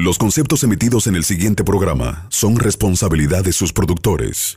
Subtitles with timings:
[0.00, 4.56] Los conceptos emitidos en el siguiente programa son responsabilidad de sus productores.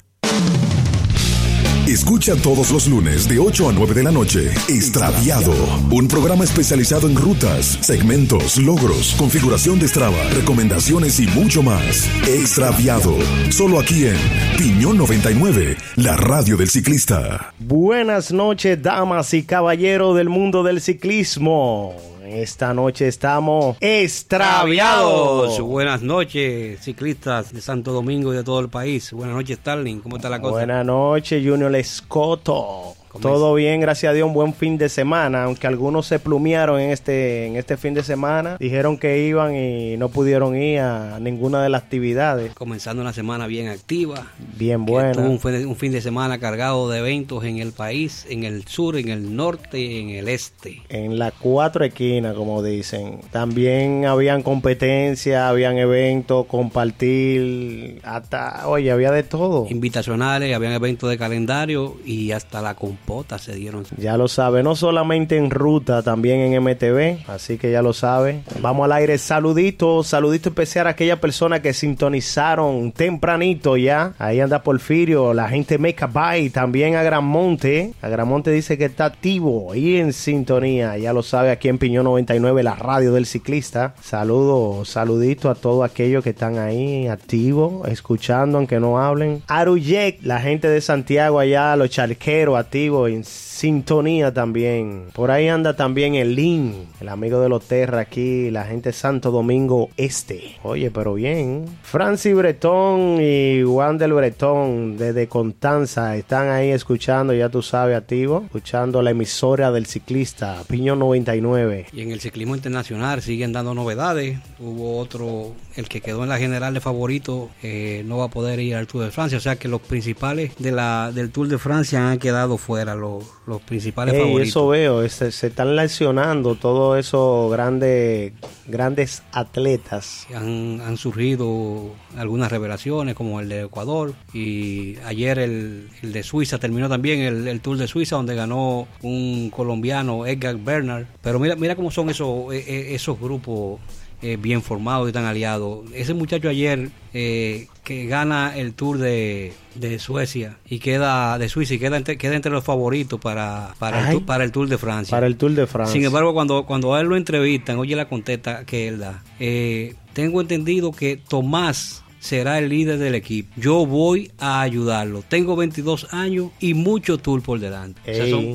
[1.87, 5.55] Escucha todos los lunes de 8 a 9 de la noche Extraviado,
[5.89, 12.07] un programa especializado en rutas, segmentos, logros, configuración de Strava, recomendaciones y mucho más.
[12.27, 13.17] Extraviado,
[13.49, 14.17] solo aquí en
[14.59, 17.51] Piñón 99, la radio del ciclista.
[17.57, 22.10] Buenas noches, damas y caballeros del mundo del ciclismo.
[22.33, 25.59] Esta noche estamos extraviados.
[25.59, 29.11] Buenas noches, ciclistas de Santo Domingo y de todo el país.
[29.11, 29.99] Buenas noches, Starling.
[29.99, 30.53] ¿Cómo está la cosa?
[30.53, 32.95] Buenas noches, Junior Escoto.
[33.19, 36.91] Todo bien, gracias a Dios, un buen fin de semana, aunque algunos se plumearon en
[36.91, 41.63] este, en este fin de semana, dijeron que iban y no pudieron ir a ninguna
[41.63, 42.53] de las actividades.
[42.53, 44.27] Comenzando una semana bien activa.
[44.57, 45.21] Bien buena.
[45.21, 49.09] Un, un fin de semana cargado de eventos en el país, en el sur, en
[49.09, 50.81] el norte y en el este.
[50.89, 53.19] En las cuatro esquinas, como dicen.
[53.31, 59.67] También habían competencias, habían eventos, compartir, hasta, oye, había de todo.
[59.69, 63.85] Invitacionales, habían eventos de calendario y hasta la potas se dieron.
[63.97, 68.43] Ya lo sabe, no solamente en ruta, también en MTV, así que ya lo sabe.
[68.61, 74.13] Vamos al aire, saludito, saludito especial a aquellas personas que sintonizaron tempranito ya.
[74.17, 77.93] Ahí anda Porfirio, la gente Make a Buy, también a Gran Monte.
[78.01, 81.77] A Gran Monte dice que está activo y en sintonía, ya lo sabe aquí en
[81.77, 83.95] Piñón 99, la radio del ciclista.
[84.01, 89.41] Saludo, saludito a todos aquellos que están ahí activos, escuchando aunque no hablen.
[89.47, 95.05] Aruyek, la gente de Santiago allá, los charqueros activos en sintonía también.
[95.13, 99.31] Por ahí anda también el Lin, el amigo de los Terra aquí, la gente Santo
[99.31, 100.57] Domingo Este.
[100.63, 101.65] Oye, pero bien.
[101.83, 109.01] Francis Bretón y Wander Bretón desde Contanza están ahí escuchando, ya tú sabes, activo, escuchando
[109.01, 111.87] la emisora del ciclista, Piñón 99.
[111.93, 114.39] Y en el ciclismo internacional siguen dando novedades.
[114.59, 118.59] Hubo otro, el que quedó en la general de favorito, eh, no va a poder
[118.59, 119.37] ir al Tour de Francia.
[119.37, 123.25] O sea que los principales de la, del Tour de Francia han quedado fuera los,
[123.47, 124.49] los principales favoritos.
[124.49, 128.33] Eso veo, se, están lesionando todos esos grandes,
[128.67, 130.27] grandes atletas.
[130.35, 136.59] Han, han, surgido algunas revelaciones como el de Ecuador y ayer el, el de Suiza
[136.59, 141.05] terminó también el, el, Tour de Suiza donde ganó un colombiano Edgar Bernard.
[141.21, 143.79] Pero mira, mira cómo son esos, e, e, esos grupos
[144.21, 145.85] eh, bien formados y están aliados.
[145.93, 151.73] Ese muchacho ayer eh, que gana el Tour de, de, Suecia y queda de Suiza
[151.73, 155.15] y queda entre, queda entre los favoritos para, para, el, para el Tour de Francia.
[155.15, 155.93] Para el Tour de Francia.
[155.93, 159.23] Sin embargo, cuando, cuando a él lo entrevistan, oye la contesta que él da.
[159.39, 163.51] Eh, tengo entendido que Tomás será el líder del equipo.
[163.57, 165.23] Yo voy a ayudarlo.
[165.27, 167.99] Tengo 22 años y mucho tour por delante.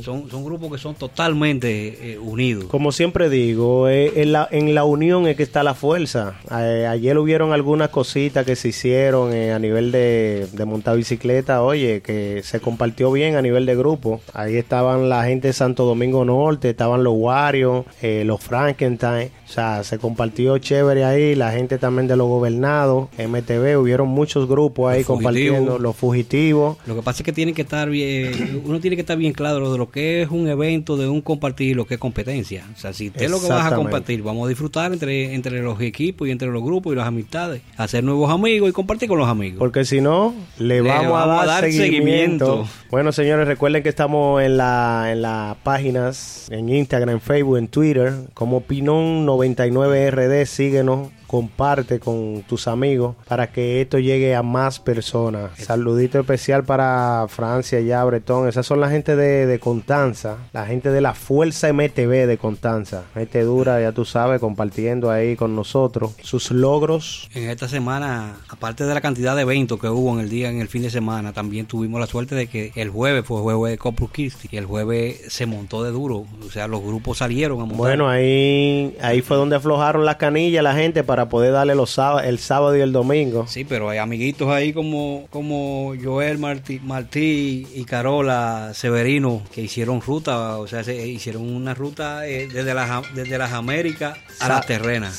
[0.02, 2.66] son, son, grupos que son totalmente eh, unidos.
[2.66, 6.38] Como siempre digo, eh, en, la, en la unión es que está la fuerza.
[6.50, 12.00] Eh, ayer hubieron algunas cositas que se hicieron a nivel de, de montar bicicleta, oye,
[12.02, 14.20] que se compartió bien a nivel de grupo.
[14.32, 19.30] Ahí estaban la gente de Santo Domingo Norte, estaban los Wario, los Frankenstein.
[19.48, 24.48] O sea, se compartió chévere ahí, la gente también de los gobernados, MT hubieron muchos
[24.48, 26.76] grupos ahí compartiendo los fugitivos.
[26.86, 29.72] Lo que pasa es que tiene que estar bien, uno tiene que estar bien claro
[29.72, 32.64] de lo que es un evento, de un compartir, lo que es competencia.
[32.74, 35.80] O sea, si usted lo que vas a compartir, vamos a disfrutar entre, entre los
[35.80, 39.28] equipos y entre los grupos y las amistades, hacer nuevos amigos y compartir con los
[39.28, 39.58] amigos.
[39.58, 42.66] Porque si no, le, vamos, a, dar seguimiento.
[42.90, 47.68] Bueno, señores, recuerden que estamos en la en las páginas en Instagram, en Facebook, en
[47.68, 55.50] Twitter, como Pinón99RD, síguenos comparte con tus amigos para que esto llegue a más personas.
[55.58, 58.48] Saludito especial para Francia, ya Bretón.
[58.48, 63.04] Esas son la gente de, de Contanza, la gente de la Fuerza MTV de Contanza.
[63.14, 67.28] Gente dura, ya tú sabes, compartiendo ahí con nosotros sus logros.
[67.34, 70.60] En esta semana, aparte de la cantidad de eventos que hubo en el día, en
[70.60, 73.78] el fin de semana, también tuvimos la suerte de que el jueves fue jueves de
[73.78, 76.26] Corpus Christi y el jueves se montó de duro.
[76.46, 77.78] O sea, los grupos salieron a montar.
[77.78, 81.98] Bueno, ahí, ahí fue donde aflojaron las canillas la gente para para poder darle los
[82.22, 83.46] el sábado y el domingo.
[83.48, 90.02] Sí, pero hay amiguitos ahí como, como Joel Martí, Martí y Carola Severino que hicieron
[90.02, 94.60] ruta, o sea, se hicieron una ruta eh, desde, las, desde las Américas a la
[94.60, 95.10] terrena.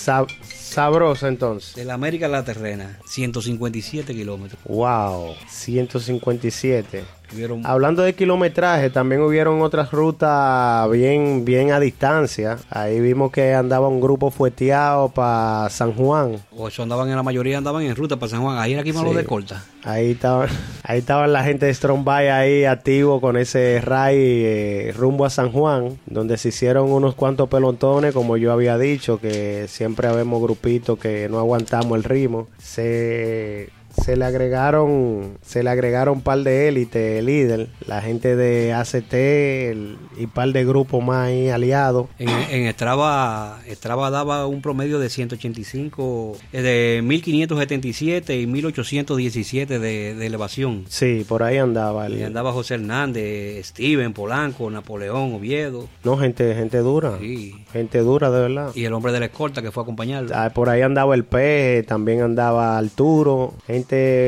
[0.67, 1.75] Sabrosa entonces.
[1.75, 4.61] De la América a la terrena, 157 kilómetros.
[4.65, 7.03] Wow, 157.
[7.65, 12.57] Hablando de kilometraje, también hubieron otras rutas bien, bien a distancia.
[12.69, 16.37] Ahí vimos que andaba un grupo fueteado para San Juan.
[16.51, 18.57] O eso andaban en la mayoría, andaban en ruta para San Juan.
[18.57, 19.63] Ahí era aquí malo de corta.
[19.87, 20.49] Ahí estaban,
[20.83, 25.53] ahí estaban la gente de Strombay ahí activo con ese ray eh, rumbo a San
[25.53, 30.57] Juan, donde se hicieron unos cuantos pelotones, como yo había dicho, que siempre habemos grupitos
[30.57, 32.49] grupito que no aguantamos el ritmo.
[32.57, 33.69] Se
[34.03, 39.13] se le agregaron se le agregaron un par de élite líder la gente de ACT
[39.71, 44.61] el- y un par de grupos más ahí aliados En, en Strava, Strava daba un
[44.61, 50.85] promedio de 185, eh, de 1577 y 1817 de, de elevación.
[50.88, 55.88] sí por ahí andaba el- Y andaba José Hernández, Steven, Polanco, Napoleón, Oviedo.
[56.03, 57.53] no gente gente dura Sí.
[57.71, 60.29] gente dura de verdad Y el hombre de la escolta que fue a acompañarlo.
[60.33, 63.86] Ah, por ahí andaba el Peje, también andaba Arturo, gente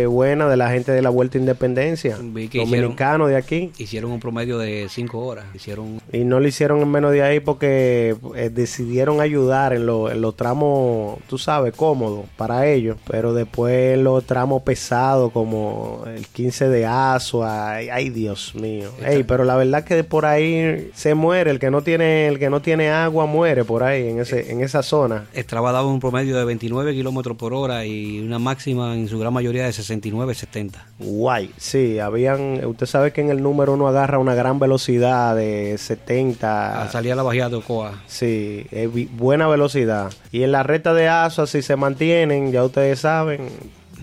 [0.10, 3.72] buena de la gente de la Vuelta a Independencia, dominicano de aquí.
[3.78, 5.46] Hicieron un promedio de 5 horas.
[5.54, 10.10] Hicieron Y no lo hicieron en menos de ahí porque eh, decidieron ayudar en, lo-
[10.12, 12.98] en los tramos, tú sabes, cómodos para ellos.
[13.10, 18.90] Pero después en los tramos pesados como el 15 de Asua, ay, ay, Dios mío.
[19.06, 22.50] Ey, pero la verdad que por ahí se muere, el que no tiene, el que
[22.50, 25.26] no tiene agua muere por ahí, en, ese, en esa zona.
[25.36, 29.34] Strava daba un promedio de 29 kilómetros por hora y una máxima en su gran
[29.34, 30.86] mayoría de 69, 70.
[31.00, 35.78] Guay, sí, habían, usted sabe que en el número uno agarra una gran velocidad de
[35.78, 38.02] 70, Al salir a la bajada de Ocoa.
[38.08, 40.12] sí, es buena velocidad.
[40.32, 43.48] Y en la recta de Asua, si se mantienen, ya ustedes saben,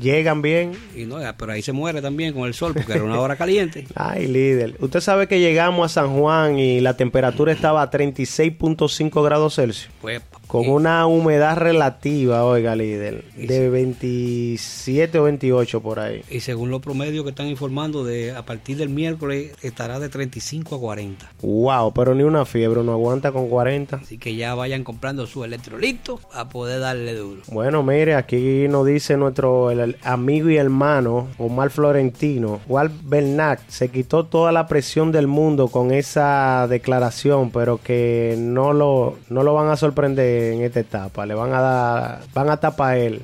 [0.00, 0.72] llegan bien.
[0.94, 3.86] Y no, pero ahí se muere también con el sol porque era una hora caliente.
[3.94, 4.76] Ay, líder.
[4.80, 9.90] Usted sabe que llegamos a San Juan y la temperatura estaba a 36.5 grados Celsius.
[10.00, 16.22] Pues, Con una humedad relativa, oiga, líder, de 27 o 28 por ahí.
[16.30, 20.76] Y según los promedios que están informando, de a partir del miércoles estará de 35
[20.76, 21.30] a 40.
[21.42, 23.96] Wow, pero ni una fiebre, no aguanta con 40.
[23.96, 27.42] Así que ya vayan comprando su electrolito a poder darle duro.
[27.48, 32.60] Bueno, mire, aquí nos dice nuestro el- el amigo y hermano Omar Florentino.
[32.66, 38.72] Walt Bernat se quitó toda la presión del mundo con esa declaración, pero que no
[38.72, 41.26] lo, no lo van a sorprender en esta etapa.
[41.26, 43.22] Le van a dar, van a tapar él.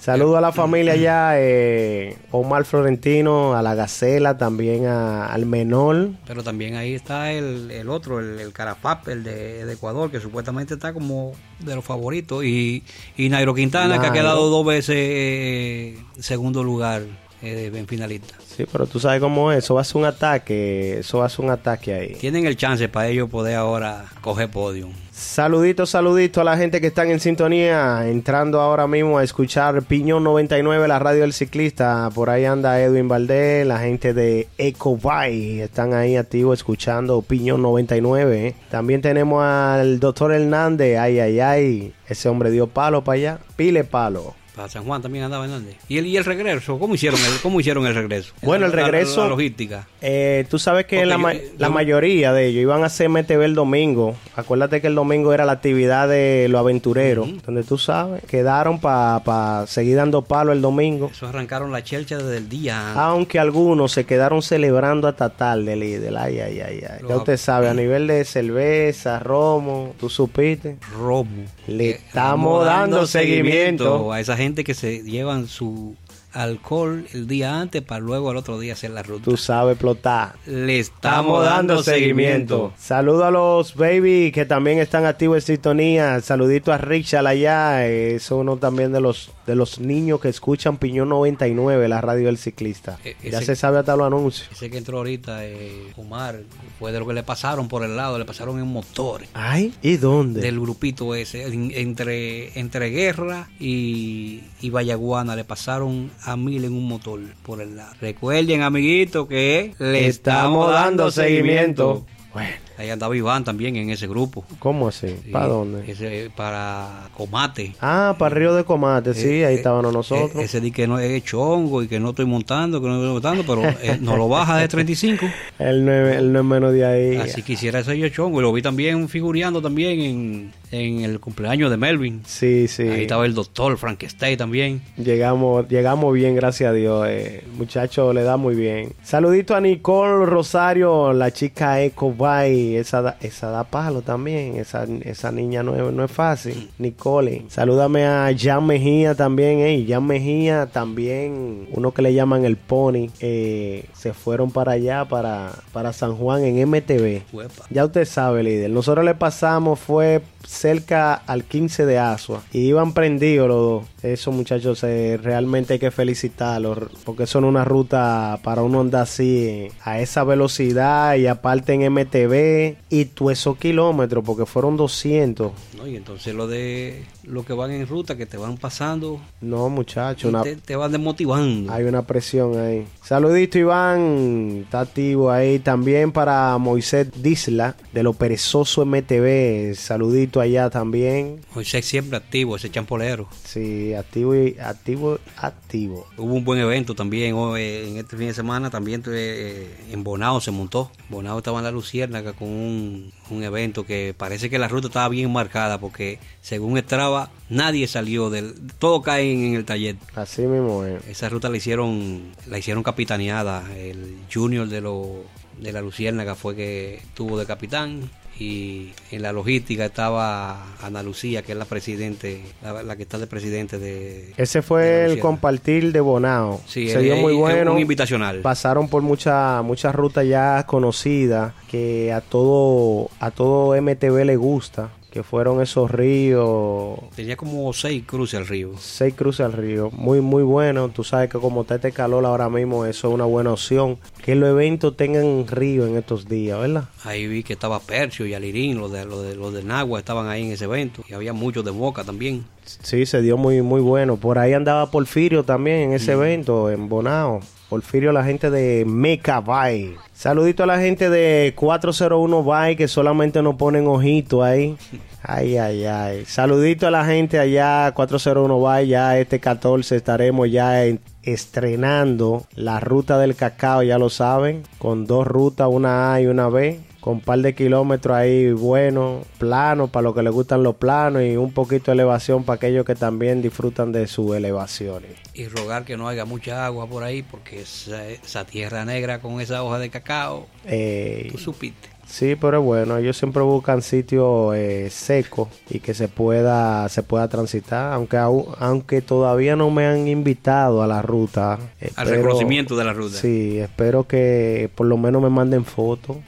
[0.00, 6.10] Saludo a la familia ya, eh, Omar Florentino, a la Gacela, también a- al menor.
[6.26, 10.20] Pero también ahí está el, el otro, el, el Carapap, el de, de Ecuador, que
[10.20, 12.44] supuestamente está como de los favoritos.
[12.44, 12.84] Y,
[13.16, 17.02] y Nairo Quintana, que ha quedado dos veces eh, segundo lugar
[17.42, 18.34] eh, en finalista.
[18.56, 21.28] Sí, pero tú sabes cómo es, eso va a ser un ataque, eso va a
[21.28, 22.14] ser un ataque ahí.
[22.14, 24.92] Tienen el chance para ellos poder ahora coger podium.
[25.18, 30.22] Saludito, saludito a la gente que están en sintonía, entrando ahora mismo a escuchar Piñón
[30.22, 32.08] 99, la radio del ciclista.
[32.14, 38.46] Por ahí anda Edwin Valdés, la gente de Ecobay, están ahí activos escuchando Piñón 99.
[38.46, 38.54] ¿eh?
[38.70, 43.82] También tenemos al doctor Hernández, ay, ay, ay, ese hombre dio palo para allá, pile
[43.82, 44.37] palo.
[44.58, 45.76] Para San Juan también andaba Hernández.
[45.88, 46.80] ¿Y el, y el regreso?
[46.80, 48.32] ¿Cómo hicieron el, cómo hicieron el regreso?
[48.42, 49.86] Bueno, el la- regreso- La, logística.
[50.00, 53.08] Eh, tú sabes que la, yo- ma- yo- la mayoría de ellos iban a hacer
[53.08, 54.16] MTV el domingo.
[54.34, 59.64] Acuérdate que el domingo era la actividad de los aventureros, donde tú sabes, quedaron para
[59.68, 61.08] seguir dando palo el domingo.
[61.12, 62.94] Eso arrancaron la chelcha desde el día.
[62.94, 66.16] Aunque algunos se quedaron celebrando hasta tarde, líder.
[66.16, 66.98] Ay, ay, ay, ay.
[67.08, 70.78] Ya usted sabe, a nivel de cerveza, romo, tú supiste.
[70.98, 71.44] Romo.
[71.68, 74.12] Le Eh, estamos dando seguimiento.
[74.12, 75.96] a esa gente que se llevan su
[76.42, 79.24] alcohol el día antes para luego al otro día hacer la ruta.
[79.24, 80.34] Tú sabes explotar.
[80.46, 82.72] Le estamos dando seguimiento.
[82.78, 86.20] Saludo a los baby que también están activos en sintonía.
[86.20, 87.86] Saludito a Richard allá.
[87.86, 92.26] eh, Es uno también de los de los niños que escuchan Piñón 99, la radio
[92.26, 92.98] del ciclista.
[93.02, 94.46] Eh, ya se sabe hasta los anuncios.
[94.52, 96.40] Ese que entró ahorita, eh, Omar,
[96.78, 99.28] fue de lo que le pasaron por el lado, le pasaron en motores.
[99.32, 100.42] Ay, ¿y dónde?
[100.42, 106.72] Del grupito ese, en- entre, entre Guerra y, y Vallaguana, le pasaron a mil en
[106.72, 107.94] un motor por el lado.
[108.00, 112.06] Recuerden, amiguitos, que le estamos dando seguimiento.
[112.32, 114.44] Bueno, Ahí andaba Iván también en ese grupo.
[114.60, 115.08] ¿cómo así?
[115.24, 115.90] Sí, ¿Para dónde?
[115.90, 117.74] Ese, para Comate.
[117.80, 120.42] Ah, para Río de Comate, sí, Eh, ahí eh, estábamos eh, nosotros.
[120.42, 123.44] ese di que no es chongo y que no estoy montando, que no estoy montando,
[123.44, 125.26] pero eh, no lo baja de 35.
[125.58, 127.16] Él no, es- él no es menos de ahí.
[127.16, 128.38] Así quisiera ser yo chongo.
[128.38, 132.22] Y lo vi también figureando también en, en el cumpleaños de Melvin.
[132.26, 132.82] Sí, sí.
[132.84, 134.82] Ahí estaba el doctor Frankenstein también.
[134.96, 137.06] Llegamos, llegamos bien, gracias a Dios.
[137.08, 137.42] Eh.
[137.56, 138.92] Muchacho, le da muy bien.
[139.02, 142.67] Saludito a Nicole Rosario, la chica Eco Bay.
[142.76, 144.56] Esa, da- esa da palo también.
[144.56, 146.70] Esa, esa niña no es, no es fácil.
[146.78, 147.44] Nicole.
[147.48, 149.60] Salúdame a Jan Mejía también.
[149.60, 149.84] Eh.
[149.88, 153.08] Jan Mejía también, uno que le llaman el Pony.
[153.20, 157.22] eh, se fueron para allá, para, para San Juan en MTV.
[157.32, 157.64] Uepa.
[157.70, 158.70] Ya usted sabe, líder.
[158.70, 162.42] Nosotros le pasamos, fue cerca al 15 de Asua.
[162.52, 163.84] Y iban prendidos los dos.
[164.02, 166.78] Esos muchachos eh, realmente hay que felicitarlos.
[167.04, 171.16] Porque son una ruta para uno andar así a esa velocidad.
[171.16, 172.76] Y aparte en MTV.
[172.88, 175.52] Y tú esos kilómetros, porque fueron 200.
[175.76, 175.86] ¿no?
[175.86, 180.28] Y entonces lo de lo que van en ruta, que te van pasando, No, muchacho,
[180.30, 181.70] una- te, te van desmotivando.
[181.70, 182.86] hay una presión ahí.
[183.02, 184.62] Saludito, Iván.
[184.64, 189.74] Está activo ahí también para Moisés Disla, de lo perezoso MTV.
[189.74, 191.40] Saludito allá también.
[191.54, 193.28] Moisés siempre activo, ese champolero.
[193.44, 196.06] Sí, activo y activo, activo.
[196.16, 200.40] Hubo un buen evento también hoy, en este fin de semana, también eh, en Bonao
[200.40, 200.90] se montó.
[201.08, 205.08] Bonao estaba en la Luciérnaga con un, un evento que parece que la ruta estaba
[205.08, 208.54] bien marcada porque según Strava nadie salió del...
[208.78, 209.96] Todo cae en, el taller.
[210.14, 211.06] Así mismo es.
[211.06, 213.64] Esa ruta la hicieron, la hicieron capitaneada.
[213.76, 215.24] El junior de, lo,
[215.60, 218.10] de la Luciérnaga fue que tuvo de capitán.
[218.40, 223.18] Y en la logística estaba Ana Lucía, que es la presidente, la, la que está
[223.18, 224.32] de presidente de...
[224.36, 226.60] Ese fue el compartir de Bonao.
[226.64, 227.72] Sí, Se dio muy bueno.
[227.72, 228.38] un invitacional.
[228.42, 234.90] Pasaron por muchas muchas rutas ya conocidas que a todo a todo MTV le gusta,
[235.10, 238.72] que fueron esos ríos, Tenía como seis cruces al río.
[238.78, 240.88] seis cruces al río, muy muy bueno.
[240.90, 243.98] Tú sabes que como está este calor ahora mismo, eso es una buena opción.
[244.24, 246.84] Que los eventos tengan río en estos días, ¿verdad?
[247.04, 250.28] Ahí vi que estaba Percio y Alirín, los de, los de, los de Nagua estaban
[250.28, 251.02] ahí en ese evento.
[251.08, 252.44] Y había muchos de Boca también.
[252.64, 254.16] Sí, se dio muy muy bueno.
[254.16, 257.40] Por ahí andaba Porfirio también en ese evento, en Bonao.
[257.68, 259.94] Porfirio, la gente de Meca Bay.
[260.14, 264.76] Saludito a la gente de 401 Bay que solamente nos ponen ojito ahí.
[265.22, 266.24] Ay, ay, ay.
[266.24, 268.88] Saludito a la gente allá, 401 Bay.
[268.88, 274.62] Ya este 14 estaremos ya en- estrenando la ruta del cacao, ya lo saben.
[274.78, 279.22] Con dos rutas, una A y una B con un par de kilómetros ahí bueno,
[279.38, 282.84] plano para los que les gustan los planos y un poquito de elevación para aquellos
[282.84, 285.12] que también disfrutan de sus elevaciones.
[285.32, 289.40] Y rogar que no haya mucha agua por ahí, porque esa, esa tierra negra con
[289.40, 291.88] esa hoja de cacao, Eh, tú supiste.
[292.06, 297.26] sí, pero bueno, ellos siempre buscan sitios eh, secos y que se pueda se pueda
[297.28, 301.54] transitar, aunque aunque todavía no me han invitado a la ruta.
[301.54, 303.16] Al espero- reconocimiento de la ruta.
[303.16, 306.18] Sí, espero que por lo menos me manden fotos.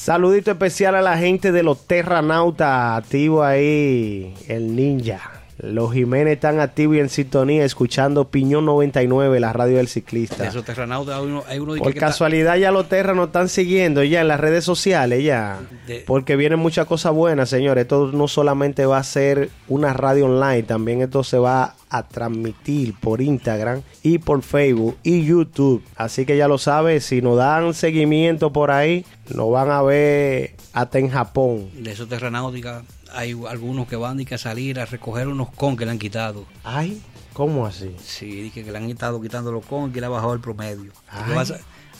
[0.00, 5.39] Saludito especial a la gente de los Terranautas, activo ahí, el ninja.
[5.62, 10.42] Los Jiménez están activos y en sintonía, escuchando Piñón 99, la radio del ciclista.
[10.42, 13.14] De esos terranautas hay uno, hay uno de Por que está- casualidad ya los Terra
[13.14, 15.58] nos están siguiendo ya en las redes sociales ya.
[15.86, 17.82] De- Porque vienen muchas cosas buenas, señores.
[17.82, 22.94] Esto no solamente va a ser una radio online, también esto se va a transmitir
[23.00, 25.82] por Instagram y por Facebook y YouTube.
[25.96, 30.54] Así que ya lo sabes, si nos dan seguimiento por ahí, nos van a ver
[30.72, 31.68] hasta en Japón.
[31.74, 35.76] de esos terranáuticas hay algunos que van y que a salir a recoger unos con
[35.76, 36.46] que le han quitado.
[36.64, 37.00] Ay,
[37.32, 37.94] ¿cómo así?
[38.02, 40.40] Sí, di que, que le han estado quitando los con que le ha bajado el
[40.40, 40.92] promedio.
[41.10, 41.44] A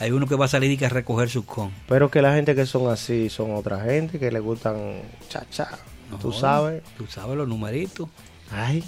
[0.01, 1.71] hay uno que va a salir y que a recoger sus con.
[1.87, 5.69] Pero que la gente que son así son otra gente que le gustan cha cha.
[6.23, 6.83] Tú No, sabes.
[6.97, 8.09] Tú sabes los numeritos.
[8.51, 8.83] Ay.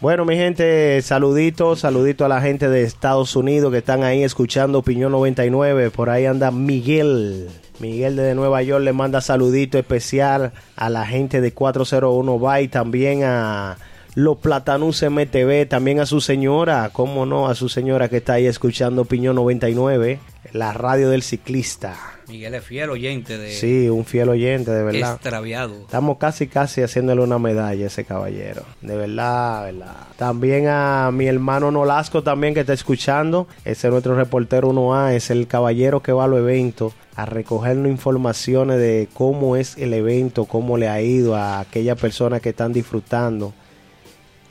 [0.00, 4.78] Bueno, mi gente, saluditos, saludito a la gente de Estados Unidos que están ahí escuchando
[4.78, 5.90] Opinión 99.
[5.90, 7.48] Por ahí anda Miguel.
[7.80, 13.22] Miguel de Nueva York le manda saludito especial a la gente de 401 Bay, también
[13.24, 13.76] a
[14.14, 18.46] los Platanus MTV, también a su señora, cómo no, a su señora que está ahí
[18.46, 20.18] escuchando Opinión 99,
[20.52, 22.17] la radio del ciclista.
[22.28, 25.14] Miguel es fiel oyente de Sí, un fiel oyente, de verdad.
[25.14, 25.74] extraviado.
[25.80, 28.62] Estamos casi, casi haciéndole una medalla a ese caballero.
[28.82, 29.96] De verdad, de verdad.
[30.18, 33.48] También a mi hermano Nolasco también que está escuchando.
[33.64, 35.14] Ese es nuestro reportero 1A.
[35.14, 39.94] Es el caballero que va a los eventos a recogernos informaciones de cómo es el
[39.94, 43.54] evento, cómo le ha ido a aquellas personas que están disfrutando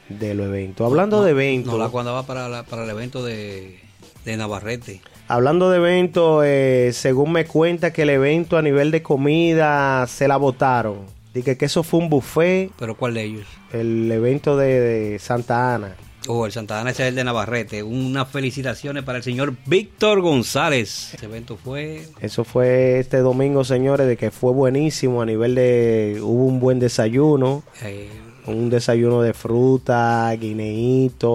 [0.10, 0.86] del evento.
[0.86, 1.74] Hablando No, de eventos.
[1.74, 3.80] No, la cuando va para, la- para el evento de,
[4.26, 5.02] de Navarrete.
[5.28, 10.28] Hablando de eventos, eh, según me cuenta que el evento a nivel de comida se
[10.28, 11.00] la votaron.
[11.34, 13.46] Dije que eso fue un buffet, ¿Pero cuál de ellos?
[13.74, 15.96] el evento de, de Santa Ana.
[16.30, 17.84] Oh, el Santa Ana ese es el de Navarrete.
[17.84, 21.14] Unas felicitaciones para el señor Víctor González.
[21.14, 26.20] Ese evento fue Eso fue este domingo, señores, de que fue buenísimo a nivel de...
[26.22, 28.10] Hubo un buen desayuno, eh,
[28.48, 31.30] un desayuno de fruta, guineíto,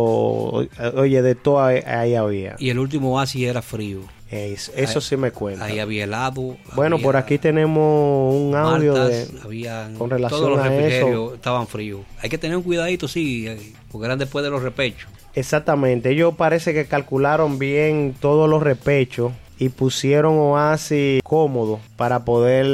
[0.97, 2.57] oye, de todo ahí, había.
[2.59, 4.01] y el último así era frío.
[4.31, 5.67] Es- eso sí me cuenta.
[5.67, 6.57] Ahí había helado.
[6.75, 9.27] Bueno, había por aquí tenemos un audio de...
[9.45, 11.35] habían- con relación todos los a eso.
[11.35, 12.01] estaban fríos.
[12.23, 13.47] Hay que tener un cuidadito, sí,
[13.91, 15.11] porque eran después de los repechos.
[15.35, 22.67] Exactamente, ellos parece que calcularon bien todos los repechos y pusieron oasis cómodo para poder,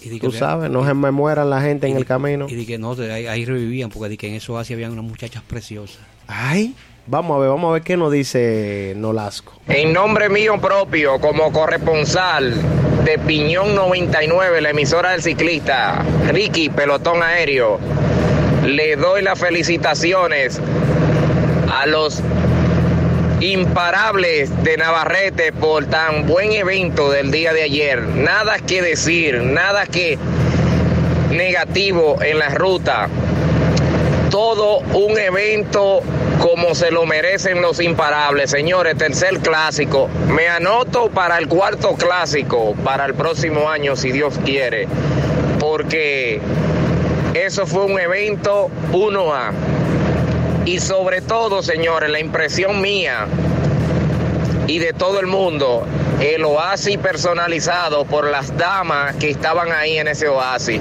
[0.00, 2.46] Y di que tú sabes, no se me mueran la gente en el camino.
[2.48, 4.92] Y di que no, de ahí, ahí revivían, porque di que en eso así habían
[4.92, 5.98] unas muchachas preciosas.
[6.26, 6.74] Ay,
[7.06, 9.52] vamos a ver, vamos a ver qué nos dice Nolasco.
[9.68, 12.54] En nombre mío propio, como corresponsal
[13.04, 16.02] de Piñón 99, la emisora del ciclista,
[16.32, 17.78] Ricky Pelotón Aéreo,
[18.64, 20.58] le doy las felicitaciones
[21.70, 22.22] a los
[23.40, 28.02] imparables de Navarrete por tan buen evento del día de ayer.
[28.02, 30.18] Nada que decir, nada que
[31.30, 33.08] negativo en la ruta.
[34.30, 36.02] Todo un evento
[36.40, 38.50] como se lo merecen los imparables.
[38.50, 40.08] Señores, tercer clásico.
[40.28, 44.86] Me anoto para el cuarto clásico, para el próximo año, si Dios quiere.
[45.58, 46.40] Porque
[47.34, 49.73] eso fue un evento 1A.
[50.66, 53.26] Y sobre todo, señores, la impresión mía
[54.66, 55.86] y de todo el mundo,
[56.20, 60.80] el oasis personalizado por las damas que estaban ahí en ese oasis.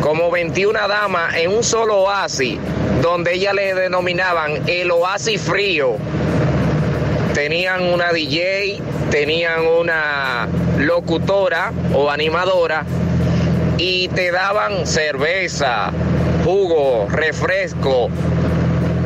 [0.00, 2.56] Como 21 damas en un solo oasis,
[3.00, 5.96] donde ellas le denominaban el oasis frío.
[7.34, 10.46] Tenían una DJ, tenían una
[10.78, 12.84] locutora o animadora
[13.76, 15.90] y te daban cerveza,
[16.44, 18.08] jugo, refresco,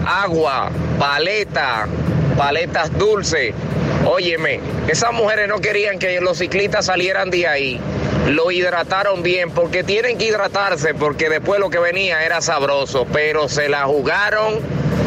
[0.07, 1.87] agua, paleta,
[2.37, 3.53] paletas dulces.
[4.07, 7.81] Óyeme, esas mujeres no querían que los ciclistas salieran de ahí.
[8.29, 13.49] Lo hidrataron bien porque tienen que hidratarse porque después lo que venía era sabroso, pero
[13.49, 14.61] se la jugaron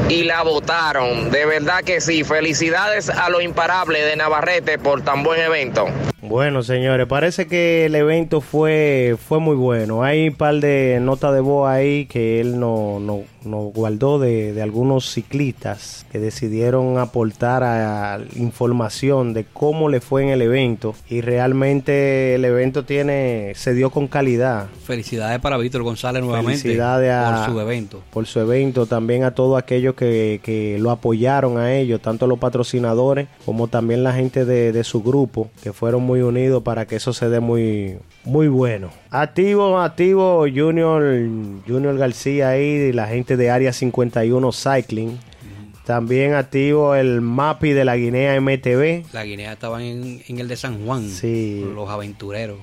[0.10, 1.30] y la votaron.
[1.30, 2.24] De verdad que sí.
[2.24, 5.88] Felicidades a lo imparable de Navarrete por tan buen evento.
[6.22, 10.04] Bueno, señores, parece que el evento fue, fue muy bueno.
[10.04, 14.54] Hay un par de notas de voz ahí que él no, no, no guardó de,
[14.54, 20.94] de, algunos ciclistas que decidieron aportar a, información de cómo le fue en el evento.
[21.10, 24.68] Y realmente el evento tiene se dio con calidad.
[24.84, 28.04] Felicidades para Víctor González nuevamente Felicidades a, por su evento.
[28.12, 32.40] Por su evento, también a todos aquellos que, que lo apoyaron a ellos, tanto los
[32.40, 36.96] patrocinadores como también la gente de, de su grupo, que fueron muy unidos para que
[36.96, 38.92] eso se dé muy, muy bueno.
[39.10, 41.04] Activo, activo Junior,
[41.68, 45.20] Junior García ahí, la gente de Área 51 Cycling.
[45.84, 49.12] También activo el MAPI de la Guinea MTV.
[49.12, 51.10] La Guinea estaba en, en el de San Juan.
[51.10, 51.68] Sí.
[51.76, 52.60] Los aventureros.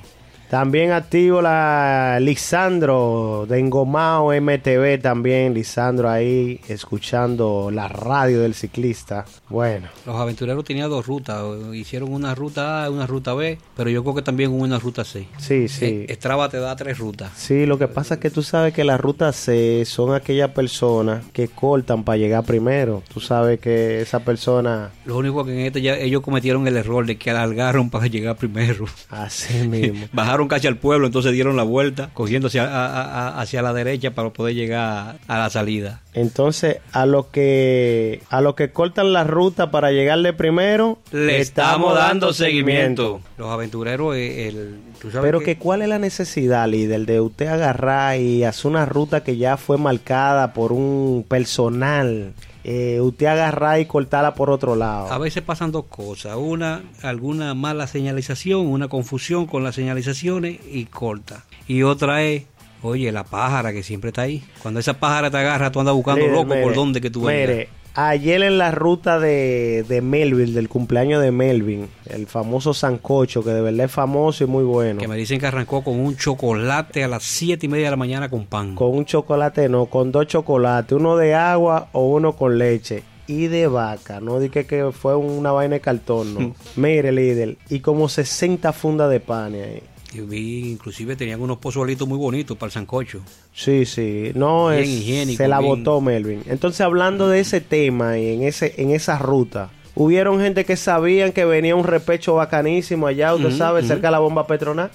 [0.50, 9.24] También activo la Lisandro de Engomao MTV también, Lisandro ahí escuchando la radio del ciclista.
[9.48, 9.88] Bueno.
[10.06, 11.42] Los aventureros tenían dos rutas,
[11.74, 15.04] hicieron una ruta A y una ruta B, pero yo creo que también una ruta
[15.04, 15.26] C.
[15.38, 16.06] Sí, sí.
[16.10, 17.32] Strava te da tres rutas.
[17.36, 21.24] Sí, lo que pasa es que tú sabes que la ruta C son aquellas personas
[21.32, 23.02] que cortan para llegar primero.
[23.12, 24.90] Tú sabes que esa persona...
[25.04, 28.36] Lo único que en este ya ellos cometieron el error de que alargaron para llegar
[28.36, 28.86] primero.
[29.10, 30.06] Así mismo.
[30.12, 34.12] Bajaron casi al pueblo, entonces dieron la vuelta, cogiendo hacia, a, a, hacia la derecha
[34.12, 36.00] para poder llegar a la salida.
[36.12, 41.94] Entonces, a lo que a lo que cortan la ruta para llegarle primero, le estamos
[41.94, 43.20] dando seguimiento.
[43.36, 47.48] Los aventureros, el, ¿tú sabes pero que, que cuál es la necesidad, líder, de usted
[47.48, 52.32] agarrar y hacer una ruta que ya fue marcada por un personal
[52.68, 55.12] eh, usted agarrar y cortarla por otro lado.
[55.12, 56.34] A veces pasan dos cosas.
[56.36, 61.44] Una, alguna mala señalización, una confusión con las señalizaciones y corta.
[61.68, 62.42] Y otra es,
[62.82, 64.42] oye, la pájara que siempre está ahí.
[64.62, 67.68] Cuando esa pájara te agarra, tú andas buscando loco mire, por dónde que tú Mire,
[67.96, 73.50] ayer en la ruta de, de Melvin, del cumpleaños de Melvin, el famoso sancocho, que
[73.50, 75.00] de verdad es famoso y muy bueno.
[75.00, 77.96] Que me dicen que arrancó con un chocolate a las siete y media de la
[77.96, 78.74] mañana con pan.
[78.74, 83.02] Con un chocolate, no, con dos chocolates, uno de agua o uno con leche.
[83.28, 86.54] Y de vaca, no dije que fue una vaina de cartón, no.
[86.76, 89.82] Mire, líder, y como 60 fundas de pan ahí.
[90.16, 93.20] Yo vi, inclusive tenían unos pozuelitos muy bonitos para el sancocho.
[93.54, 96.42] Sí, sí, no Bien es, higiénico, se la bien- botó Melvin.
[96.46, 101.32] Entonces, hablando de ese tema y en ese en esa ruta, hubieron gente que sabían
[101.32, 104.90] que venía un repecho bacanísimo allá, usted sabe, cerca de la bomba Petronas,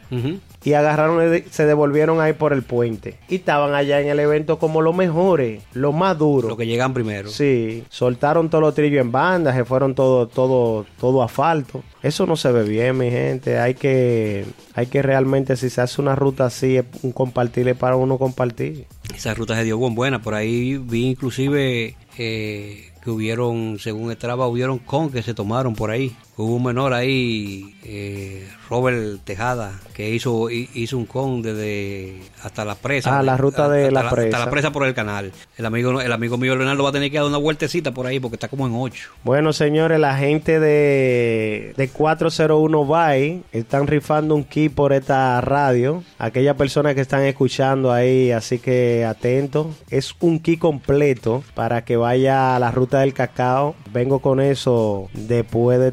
[0.64, 3.18] y agarraron y se devolvieron ahí por el puente.
[3.28, 6.50] Y estaban allá en el evento como los mejores, los más duros.
[6.50, 7.30] Los que llegan primero.
[7.30, 11.84] Sí, soltaron todos los trillos en banda, se fueron todo, todo, todo asfalto.
[12.04, 13.58] Eso no se ve bien, mi gente.
[13.58, 18.20] Hay que, hay que realmente, si se hace una ruta así, un compartirle para uno
[18.20, 18.86] compartir.
[19.16, 20.22] Esa ruta se dio buen buena.
[20.22, 25.90] Por ahí vi inclusive eh, que hubieron, según Estraba, hubieron con que se tomaron por
[25.92, 26.16] ahí.
[26.38, 32.63] Hubo un menor ahí, eh, Robert Tejada, que hizo hi- hizo un con desde hasta
[32.65, 33.20] la presa.
[33.20, 34.28] Ah, la ruta de hasta la presa.
[34.38, 35.32] Hasta la presa por el canal.
[35.58, 38.20] El amigo, el amigo mío Leonardo va a tener que dar una vueltecita por ahí
[38.20, 39.10] porque está como en 8.
[39.24, 46.04] Bueno, señores, la gente de, de 401 Bay están rifando un kit por esta radio.
[46.17, 49.67] Aquellas personas que están escuchando ahí, así que atentos.
[49.89, 53.76] Es un kit completo para que vaya a la ruta del cacao.
[53.91, 55.91] Vengo con eso después de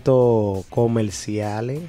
[0.71, 1.81] comerciales.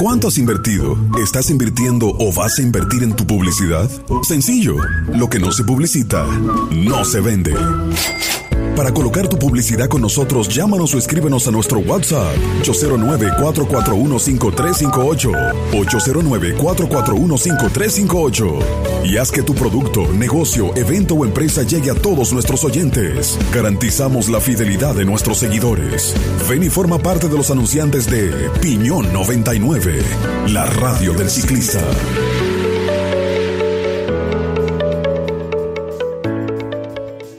[0.00, 0.96] ¿Cuánto has invertido?
[1.22, 3.90] ¿Estás invirtiendo o vas a invertir en tu publicidad?
[4.22, 4.76] Sencillo,
[5.14, 6.26] lo que no se publicita,
[6.70, 7.54] no se vende.
[8.76, 15.32] Para colocar tu publicidad con nosotros, llámanos o escríbenos a nuestro WhatsApp 809-441-5358.
[15.72, 18.58] 809-441-5358.
[19.04, 23.38] Y haz que tu producto, negocio, evento o empresa llegue a todos nuestros oyentes.
[23.54, 26.14] Garantizamos la fidelidad de nuestros seguidores.
[26.46, 30.02] Ven y forma parte de los anunciantes de Piñón 99,
[30.48, 31.80] la radio del ciclista.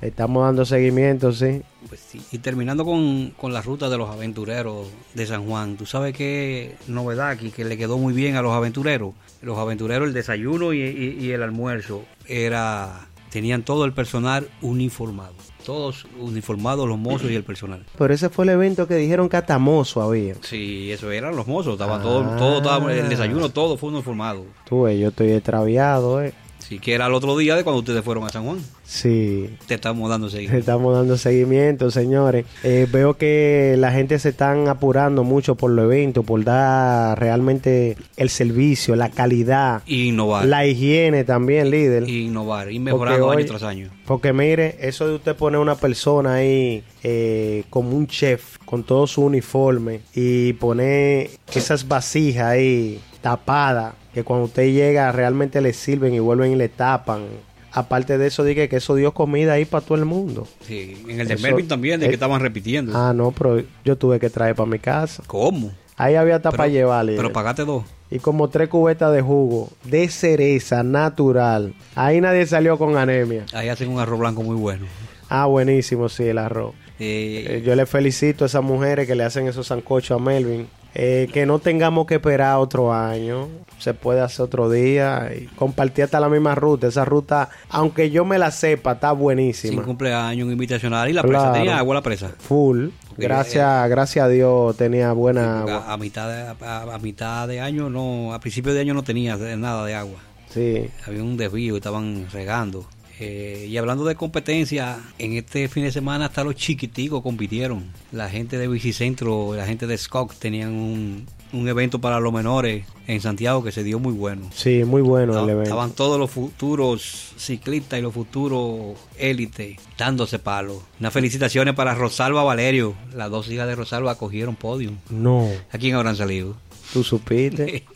[0.00, 1.62] estamos dando seguimiento, sí.
[1.88, 2.20] Pues sí.
[2.32, 6.76] Y terminando con, con, la ruta de los aventureros de San Juan, tú sabes qué
[6.86, 9.14] novedad aquí que le quedó muy bien a los aventureros.
[9.42, 15.34] Los aventureros, el desayuno y, y, y el almuerzo era tenían todo el personal uniformado.
[15.66, 17.84] Todos uniformados, los mozos y el personal.
[17.98, 20.36] Pero ese fue el evento que dijeron que hasta mozo había.
[20.42, 21.72] Sí, eso eran los mozos.
[21.72, 22.02] Estaba ah.
[22.02, 24.46] todo, todo estaba, el desayuno, todo fue uniformado.
[24.68, 26.32] Tú, yo estoy extraviado, eh.
[26.68, 28.58] Sí, que era el otro día de cuando ustedes fueron a San Juan.
[28.82, 29.50] Sí.
[29.68, 30.54] Te estamos dando seguimiento.
[30.54, 32.44] Te estamos dando seguimiento, señores.
[32.64, 37.96] Eh, veo que la gente se están apurando mucho por los eventos, por dar realmente
[38.16, 39.82] el servicio, la calidad.
[39.86, 40.44] Y innovar.
[40.46, 42.08] La higiene también, líder.
[42.08, 43.88] Y innovar, y mejorando año tras año.
[44.04, 49.06] Porque mire, eso de usted poner una persona ahí eh, como un chef, con todo
[49.06, 56.14] su uniforme, y poner esas vasijas ahí tapadas que cuando usted llega realmente le sirven
[56.14, 57.26] y vuelven y le tapan.
[57.70, 60.48] Aparte de eso, dije que eso dio comida ahí para todo el mundo.
[60.62, 62.96] Sí, en el de Melvin también, de que estaban repitiendo.
[62.96, 65.22] Ah, no, pero yo tuve que traer para mi casa.
[65.26, 65.70] ¿Cómo?
[65.98, 67.14] Ahí había tapa para llevarle.
[67.14, 67.84] Pero pagaste dos.
[68.10, 71.74] Y como tres cubetas de jugo de cereza natural.
[71.94, 73.44] Ahí nadie salió con anemia.
[73.52, 74.86] Ahí hacen un arroz blanco muy bueno.
[75.28, 76.72] Ah, buenísimo, sí, el arroz.
[76.98, 80.68] Eh, yo le felicito a esas mujeres que le hacen esos sancochos a Melvin.
[80.98, 83.48] Eh, que no tengamos que esperar otro año.
[83.78, 85.30] Se puede hacer otro día.
[85.38, 86.86] Y compartir hasta la misma ruta.
[86.86, 89.74] Esa ruta, aunque yo me la sepa, está buenísima.
[89.74, 91.10] Sin cumpleaños, un invitacional.
[91.10, 92.30] ¿Y la presa tenía agua la presa?
[92.38, 92.88] Full.
[93.18, 95.92] Gracias, gracias a Dios tenía buena agua.
[95.92, 99.84] A, mitad de, a, mitad de año, no, a principio de año no tenía nada
[99.84, 100.18] de agua.
[100.48, 100.88] Sí.
[101.06, 102.86] Había un desvío, estaban regando.
[103.18, 107.84] Eh, y hablando de competencia, en este fin de semana hasta los chiquiticos compitieron.
[108.12, 112.84] La gente de Bicicentro, la gente de Scott tenían un, un evento para los menores
[113.06, 114.50] en Santiago que se dio muy bueno.
[114.54, 115.62] Sí, muy bueno el evento.
[115.62, 120.82] Estaban todos los futuros ciclistas y los futuros élites dándose palos.
[121.00, 122.94] Unas felicitaciones para Rosalba Valerio.
[123.14, 124.92] Las dos hijas de Rosalba cogieron podio.
[125.08, 125.48] No.
[125.72, 126.56] ¿A quién habrán salido?
[126.92, 127.84] Tú supiste.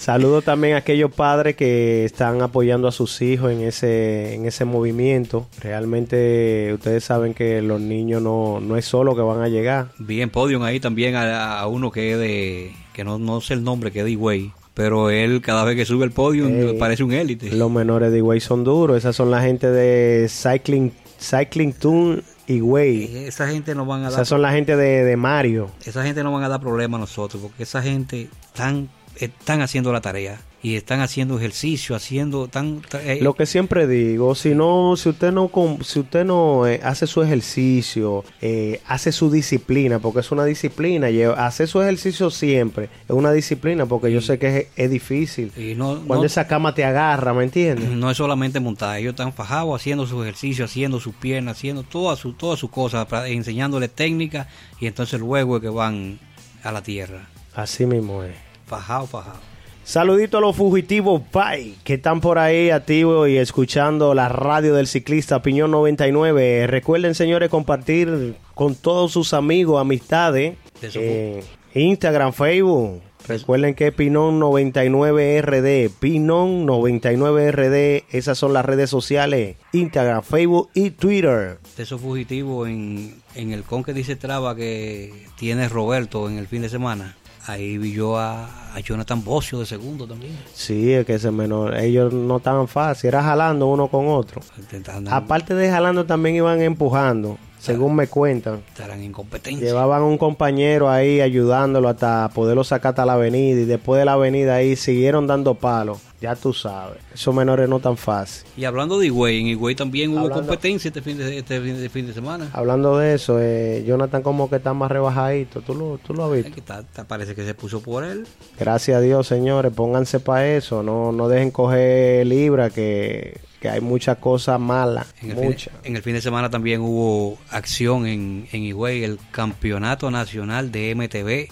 [0.00, 4.64] Saludo también a aquellos padres que están apoyando a sus hijos en ese, en ese
[4.64, 5.46] movimiento.
[5.60, 9.88] Realmente ustedes saben que los niños no, no es solo que van a llegar.
[9.98, 13.92] Bien podium ahí también a, uno que es de, que no, no sé el nombre,
[13.92, 14.52] que es de Higüey.
[14.72, 17.50] Pero él cada vez que sube el podio parece un élite.
[17.52, 18.96] Los menores de Higüey son duros.
[18.96, 23.04] Esas son la gente de Cycling, Cycling Toon Higüey.
[23.04, 25.70] Eh, Esa gente no van a dar Esas son la gente de, de Mario.
[25.84, 28.88] esa gente no van a dar problema a nosotros, porque esa gente están,
[29.26, 34.34] están haciendo la tarea y están haciendo ejercicio, haciendo tan eh, Lo que siempre digo,
[34.34, 35.50] si no, si usted no,
[35.82, 41.08] si usted no eh, hace su ejercicio, eh, hace su disciplina, porque es una disciplina,
[41.38, 45.50] hacer su ejercicio siempre es una disciplina, porque yo sé que es, es difícil.
[45.56, 47.88] y no, Cuando no- esa cama te agarra, ¿me entiendes?
[47.88, 52.18] no es solamente montar, ellos están fajados haciendo su ejercicio, haciendo sus piernas, haciendo todas
[52.18, 54.46] sus todas sus cosas, enseñándole técnica
[54.78, 56.18] y entonces luego es que van
[56.62, 57.28] a la tierra.
[57.54, 58.49] Así mismo es.
[58.70, 59.40] Fajado, fajado.
[59.82, 64.86] Saludito a los fugitivos Pai que están por ahí activos y escuchando la radio del
[64.86, 66.68] ciclista Piñón 99.
[66.68, 71.42] Recuerden, señores, compartir con todos sus amigos, amistades, eh,
[71.74, 73.02] Instagram, Facebook.
[73.26, 81.58] Recuerden que Pinón 99RD, Pinón 99RD, esas son las redes sociales, Instagram, Facebook y Twitter.
[81.76, 86.46] De esos fugitivos en, en el con que dice Traba que tiene Roberto en el
[86.46, 87.16] fin de semana.
[87.50, 90.36] Ahí vi yo a, a Jonathan Bocio de segundo también.
[90.54, 94.40] Sí, es que ese menor, ellos no estaban fácil, era jalando uno con otro.
[94.58, 98.60] Intentando- Aparte de jalando, también iban empujando, según me cuentan.
[98.68, 99.66] estarán en competencia.
[99.66, 104.12] Llevaban un compañero ahí ayudándolo hasta poderlo sacar hasta la avenida y después de la
[104.12, 105.98] avenida ahí siguieron dando palos.
[106.20, 108.46] Ya tú sabes, esos menores no tan fácil.
[108.56, 111.88] Y hablando de Higüey, en Higüey también hubo competencia este fin de, este fin de,
[111.88, 112.50] fin de semana.
[112.52, 116.32] Hablando de eso, eh, Jonathan como que está más rebajadito, ¿tú lo, tú lo has
[116.32, 116.60] visto?
[116.60, 118.26] está- está- parece que se puso por él.
[118.58, 123.80] Gracias a Dios, señores, pónganse para eso, no, no dejen coger libra que, que hay
[123.80, 125.74] muchas cosas malas, En el, fin, muchas.
[125.84, 130.94] en el fin de semana también hubo acción en, en Higüey, el Campeonato Nacional de
[130.94, 131.50] MTV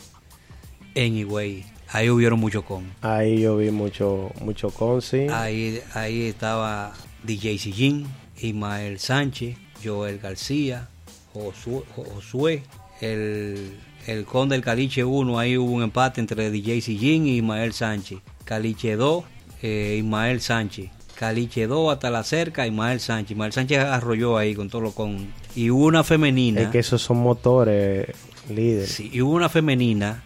[0.94, 1.64] en Higüey.
[1.90, 2.84] Ahí hubieron mucho con.
[3.00, 5.28] Ahí yo vi mucho, mucho consi.
[5.28, 8.06] Ahí, ahí estaba DJ Sillín,
[8.40, 10.88] Ismael Sánchez, Joel García,
[11.32, 12.62] Josué, Josué,
[13.00, 17.72] el, el Conde del Caliche 1, ahí hubo un empate entre DJ Sillín y Ismael
[17.72, 18.20] Sánchez.
[18.44, 19.24] Caliche 2,
[19.62, 20.90] eh, Ismael Sánchez.
[21.14, 23.32] Caliche 2 hasta la cerca, Ismael Sánchez.
[23.32, 25.32] Ismael Sánchez arrolló ahí con todo lo con...
[25.56, 26.62] Y hubo una femenina.
[26.62, 28.06] Es que esos son motores,
[28.48, 28.86] líder.
[28.86, 30.22] Sí, y hubo una femenina,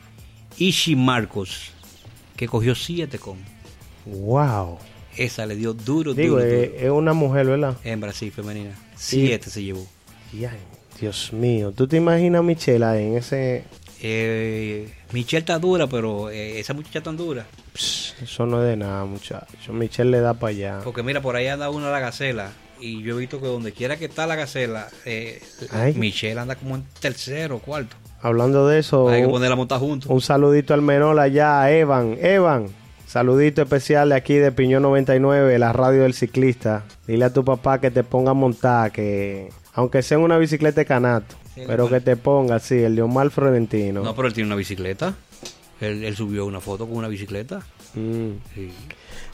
[0.58, 1.70] Ishi Marcos,
[2.36, 3.38] que cogió 7 con.
[4.06, 4.78] Wow.
[5.16, 6.80] Esa le dio duro, Digo, duro, es, duro.
[6.86, 7.76] es una mujer, ¿verdad?
[7.84, 8.74] Hembra, sí, femenina.
[8.96, 9.86] Siete se llevó.
[11.00, 13.64] Dios mío, ¿tú te imaginas a Michelle ahí en ese...
[14.00, 17.46] Eh, Michelle está dura, pero eh, esa muchacha tan dura.
[17.74, 19.72] Eso no es de nada, muchacho.
[19.72, 20.80] Michelle le da para allá.
[20.82, 22.52] Porque mira, por ahí anda una la gacela.
[22.80, 25.40] Y yo he visto que donde quiera que está la gacela, eh.
[25.94, 27.94] Michelle anda como en tercero o cuarto.
[28.22, 30.10] Hablando de eso, Hay que un, ponerla montada juntos.
[30.10, 32.16] un saludito al menor allá, a Evan.
[32.20, 32.66] Evan,
[33.06, 36.84] saludito especial de aquí de Piñón 99, la radio del ciclista.
[37.06, 40.80] Dile a tu papá que te ponga a montar, que aunque sea en una bicicleta
[40.80, 44.02] de canato, Sí, pero que te ponga, sí, el de Omar Florentino.
[44.02, 45.14] No, pero él tiene una bicicleta.
[45.80, 47.60] Él, él subió una foto con una bicicleta.
[47.94, 48.30] Mm.
[48.54, 48.70] Sí.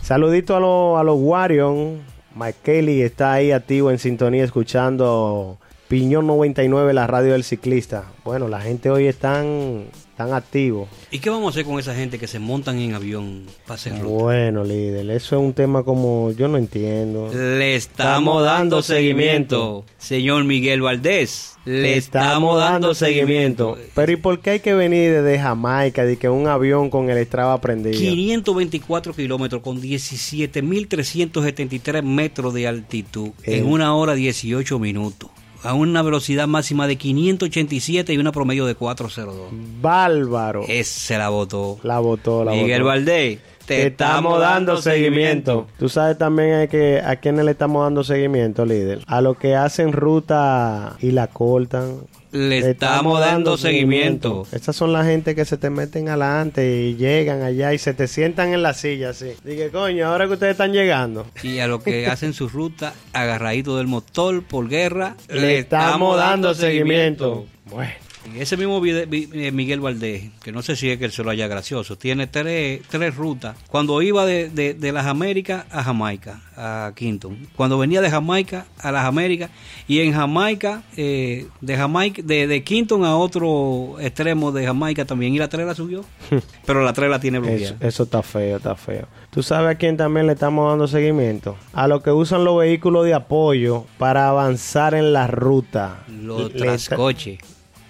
[0.03, 2.01] Saludito a, los a los Warriors.
[2.35, 8.05] Mike Kelly está ahí activo en sintonía escuchando Piñón 99, la radio del ciclista.
[8.25, 9.85] Bueno, la gente hoy están
[10.19, 10.87] tan activo.
[11.11, 13.95] ¿Y qué vamos a hacer con esa gente que se montan en avión para hacer
[13.99, 14.25] ruta?
[14.25, 17.31] Bueno, líder, eso es un tema como yo no entiendo.
[17.33, 21.55] Le estamos dando seguimiento, señor Miguel Valdés.
[21.65, 23.79] Le estamos dando seguimiento.
[23.95, 27.25] Pero ¿y por qué hay que venir desde Jamaica, de que un avión con el
[27.25, 27.99] Strava prendido?
[27.99, 33.57] 524 kilómetros con 17.373 metros de altitud Eh.
[33.59, 35.31] en una hora 18 minutos.
[35.63, 39.49] A una velocidad máxima de 587 y una promedio de 402.
[39.81, 40.63] Bárbaro.
[40.69, 41.79] Ese se la votó.
[41.83, 42.89] La votó, la Miguel votó.
[42.91, 45.67] Valdés, Te estamos dando seguimiento.
[45.79, 49.01] Tú sabes también a, que, a quiénes le estamos dando seguimiento, líder.
[49.07, 51.99] A los que hacen ruta y la cortan.
[52.33, 54.47] Le estamos dando seguimiento.
[54.53, 58.07] Estas son la gente que se te meten adelante y llegan allá y se te
[58.07, 59.33] sientan en la silla así.
[59.45, 61.27] Dije, coño, ahora que ustedes están llegando.
[61.43, 66.55] Y a los que hacen su ruta agarradito del motor por guerra, Le estamos dando
[66.55, 67.47] seguimiento.
[67.67, 68.08] Bueno.
[68.37, 71.47] Ese mismo eh, Miguel Valdés, que no sé si es que él se lo haya
[71.47, 73.57] gracioso, tiene tres, tres rutas.
[73.69, 77.37] Cuando iba de, de- de las Américas a Jamaica, a Quinton.
[77.57, 79.51] Cuando venía de Jamaica a las Américas.
[79.87, 85.35] Y en Jamaica, eh, de Jamaica, de, de Quinton a otro extremo de Jamaica también.
[85.35, 86.05] Y la tres la subió.
[86.67, 87.77] Pero la tres la tiene bloqueada.
[87.81, 89.07] eso está feo, está feo.
[89.31, 91.57] ¿Tú sabes a quién también le estamos dando seguimiento?
[91.73, 96.05] A los que usan los vehículos de apoyo para avanzar en la ruta.
[96.23, 97.39] Los trascoches.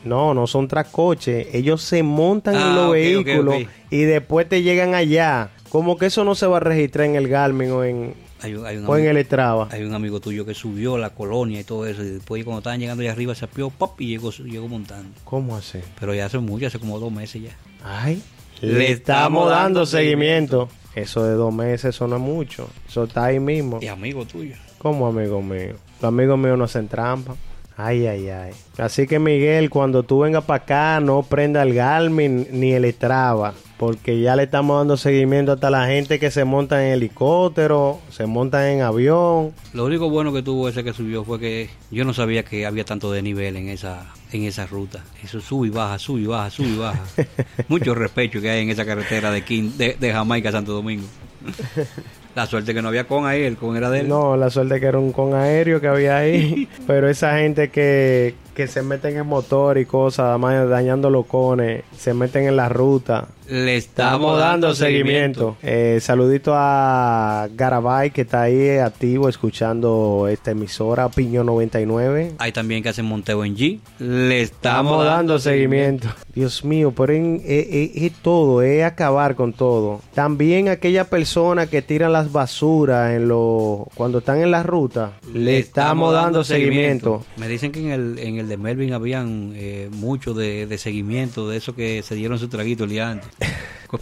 [0.04, 1.48] No, no son trascoches.
[1.54, 3.56] Ellos se montan Ah, en los ok, vehículos
[3.90, 5.50] y después te llegan allá.
[5.70, 8.64] Como que eso no se va a registrar en el Garmin o en, Hay, un-
[8.64, 9.68] hay un o en el Estrava.
[9.70, 12.78] hay un amigo tuyo que subió la colonia y todo eso, y después cuando estaban
[12.80, 15.10] llegando allá arriba se apió, pop, y llegó, llegó montando.
[15.24, 15.80] ¿Cómo así?
[15.98, 17.56] Pero ya hace mucho, hace como dos meses ya.
[17.84, 18.22] Ay,
[18.60, 20.68] Le le estamos dando dando seguimiento.
[20.94, 22.68] Eso de dos meses, eso no es mucho.
[22.88, 23.78] Eso está ahí mismo.
[23.82, 24.54] Y amigo tuyo.
[24.78, 25.74] Como amigo mío.
[26.00, 27.34] Los amigos míos no hacen trampa.
[27.80, 28.50] Ay, ay, ay.
[28.76, 33.54] Así que Miguel, cuando tú vengas para acá, no prenda el Garmin ni el Strava.
[33.76, 38.26] Porque ya le estamos dando seguimiento hasta la gente que se monta en helicóptero, se
[38.26, 39.52] monta en avión.
[39.72, 42.84] Lo único bueno que tuvo ese que subió fue que yo no sabía que había
[42.84, 45.04] tanto de nivel en esa en esa ruta.
[45.22, 47.00] Eso sube y baja, sube y baja, sube y baja.
[47.68, 51.06] Mucho respeto que hay en esa carretera de, Quin- de, de Jamaica a Santo Domingo.
[52.38, 54.08] La suerte que no había con ahí, el con era de él.
[54.08, 56.68] No, la suerte que era un con aéreo que había ahí.
[56.86, 61.84] Pero esa gente que, que se meten en motor y cosas, además dañando los cones,
[61.96, 63.28] se meten en la ruta.
[63.48, 65.56] Le Estamos dando seguimiento.
[65.62, 72.32] Eh, saludito a Garabay que está ahí activo escuchando esta emisora, Piño 99.
[72.38, 73.78] Hay también que hacen monteo en G.
[74.00, 76.08] Le Estamos dando seguimiento.
[76.34, 80.02] Dios mío, pero eh, eh, es todo, es acabar con todo.
[80.14, 85.58] También aquella persona que tiran las basuras en lo, cuando están en la ruta, le
[85.58, 87.24] estamos dando seguimiento.
[87.36, 91.48] Me dicen que en el, en el de Melvin habían eh, mucho de, de seguimiento,
[91.48, 93.28] de eso que se dieron su traguito el día antes.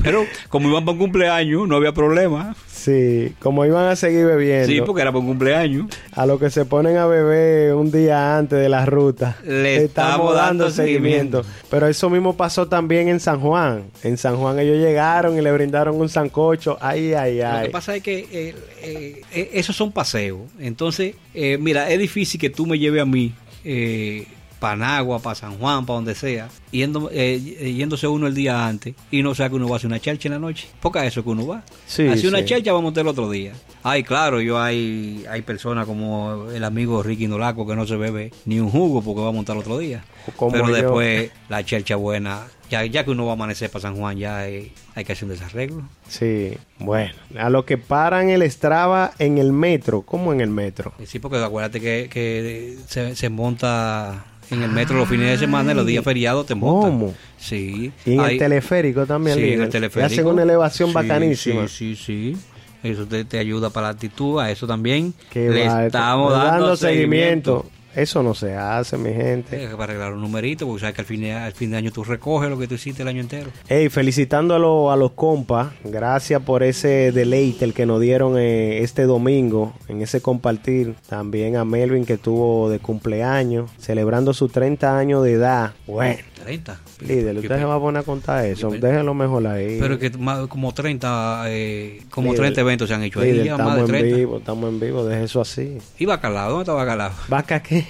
[0.03, 2.57] Pero como iban para un cumpleaños, no había problema.
[2.67, 4.67] Sí, como iban a seguir bebiendo.
[4.67, 5.87] Sí, porque era para un cumpleaños.
[6.13, 9.37] A lo que se ponen a beber un día antes de la ruta.
[9.45, 11.45] Le estamos dando seguimiento.
[11.71, 13.85] Pero eso mismo pasó también en San Juan.
[14.03, 16.77] En San Juan ellos llegaron y le brindaron un sancocho.
[16.81, 17.67] Ay, ay, Lo ay.
[17.67, 20.41] que pasa es que eh, eh, eh, esos son paseos.
[20.59, 23.33] Entonces, eh, mira, es difícil que tú me lleves a mí
[23.65, 24.27] eh,
[24.67, 27.39] para Nagua, para San Juan, para donde sea, yendo, eh,
[27.77, 30.27] yéndose uno el día antes y no sea que uno va a hacer una charcha
[30.27, 30.67] en la noche.
[30.83, 31.63] Porque a eso que uno va.
[31.87, 32.47] Sí, Hacer una sí.
[32.47, 33.53] charcha vamos a montar el otro día.
[33.85, 38.33] Ay, claro, yo hay, hay personas como el amigo Ricky Nolaco que no se bebe
[38.45, 40.05] ni un jugo porque va a montar el otro día.
[40.35, 40.75] Como Pero yo.
[40.75, 44.39] después la charcha buena, ya, ya que uno va a amanecer para San Juan, ya
[44.39, 45.83] hay, hay que hacer un desarreglo.
[46.09, 47.15] Sí, bueno.
[47.39, 50.03] A lo que paran el Strava en el metro.
[50.03, 50.93] ¿Cómo en el metro?
[51.07, 55.73] Sí, porque acuérdate que, que se, se monta en el metro los fines de semana
[55.73, 56.91] y los días feriados te montan.
[56.93, 57.15] ¿Cómo?
[57.39, 57.93] Sí.
[58.05, 60.11] Y en Hay- el teleférico también, sí, en el teleférico.
[60.11, 61.69] Y hacen una elevación Sí, bacanísima.
[61.69, 62.37] Sí, sí, sí.
[62.83, 65.13] Eso te, te ayuda para la actitud, a eso también.
[65.31, 67.67] Que Le va, estamos dando, seguimiento.
[67.97, 69.65] Eso no se hace, mi gente.
[69.65, 71.91] Eh, Para arreglar un numerito, porque sabes que al fin, de, al fin de año
[71.91, 73.51] tú recoges lo que tú hiciste el año entero.
[73.69, 79.05] Hey, felicitándolo a los compas, gracias por ese deleite el que nos dieron eh, este
[79.05, 80.95] domingo en ese compartir.
[81.09, 85.73] También a Melvin que tuvo de cumpleaños, celebrando sus 30 años de edad.
[85.87, 86.79] Bueno, 30.
[87.01, 89.79] líder, usted se va a poner a contar eso, déjelo mejor ahí.
[89.81, 93.47] Pero que más- como 30, eh, como Líder, 30 eventos se han hecho ahí, más
[93.47, 94.17] estamos en 30.
[94.17, 95.79] vivo, estamos en vivo, deje eso así.
[95.99, 96.51] ¿Y Bacalao?
[96.51, 97.11] ¿Dónde está Bacalao?
[97.29, 97.85] ¿Vaca qué?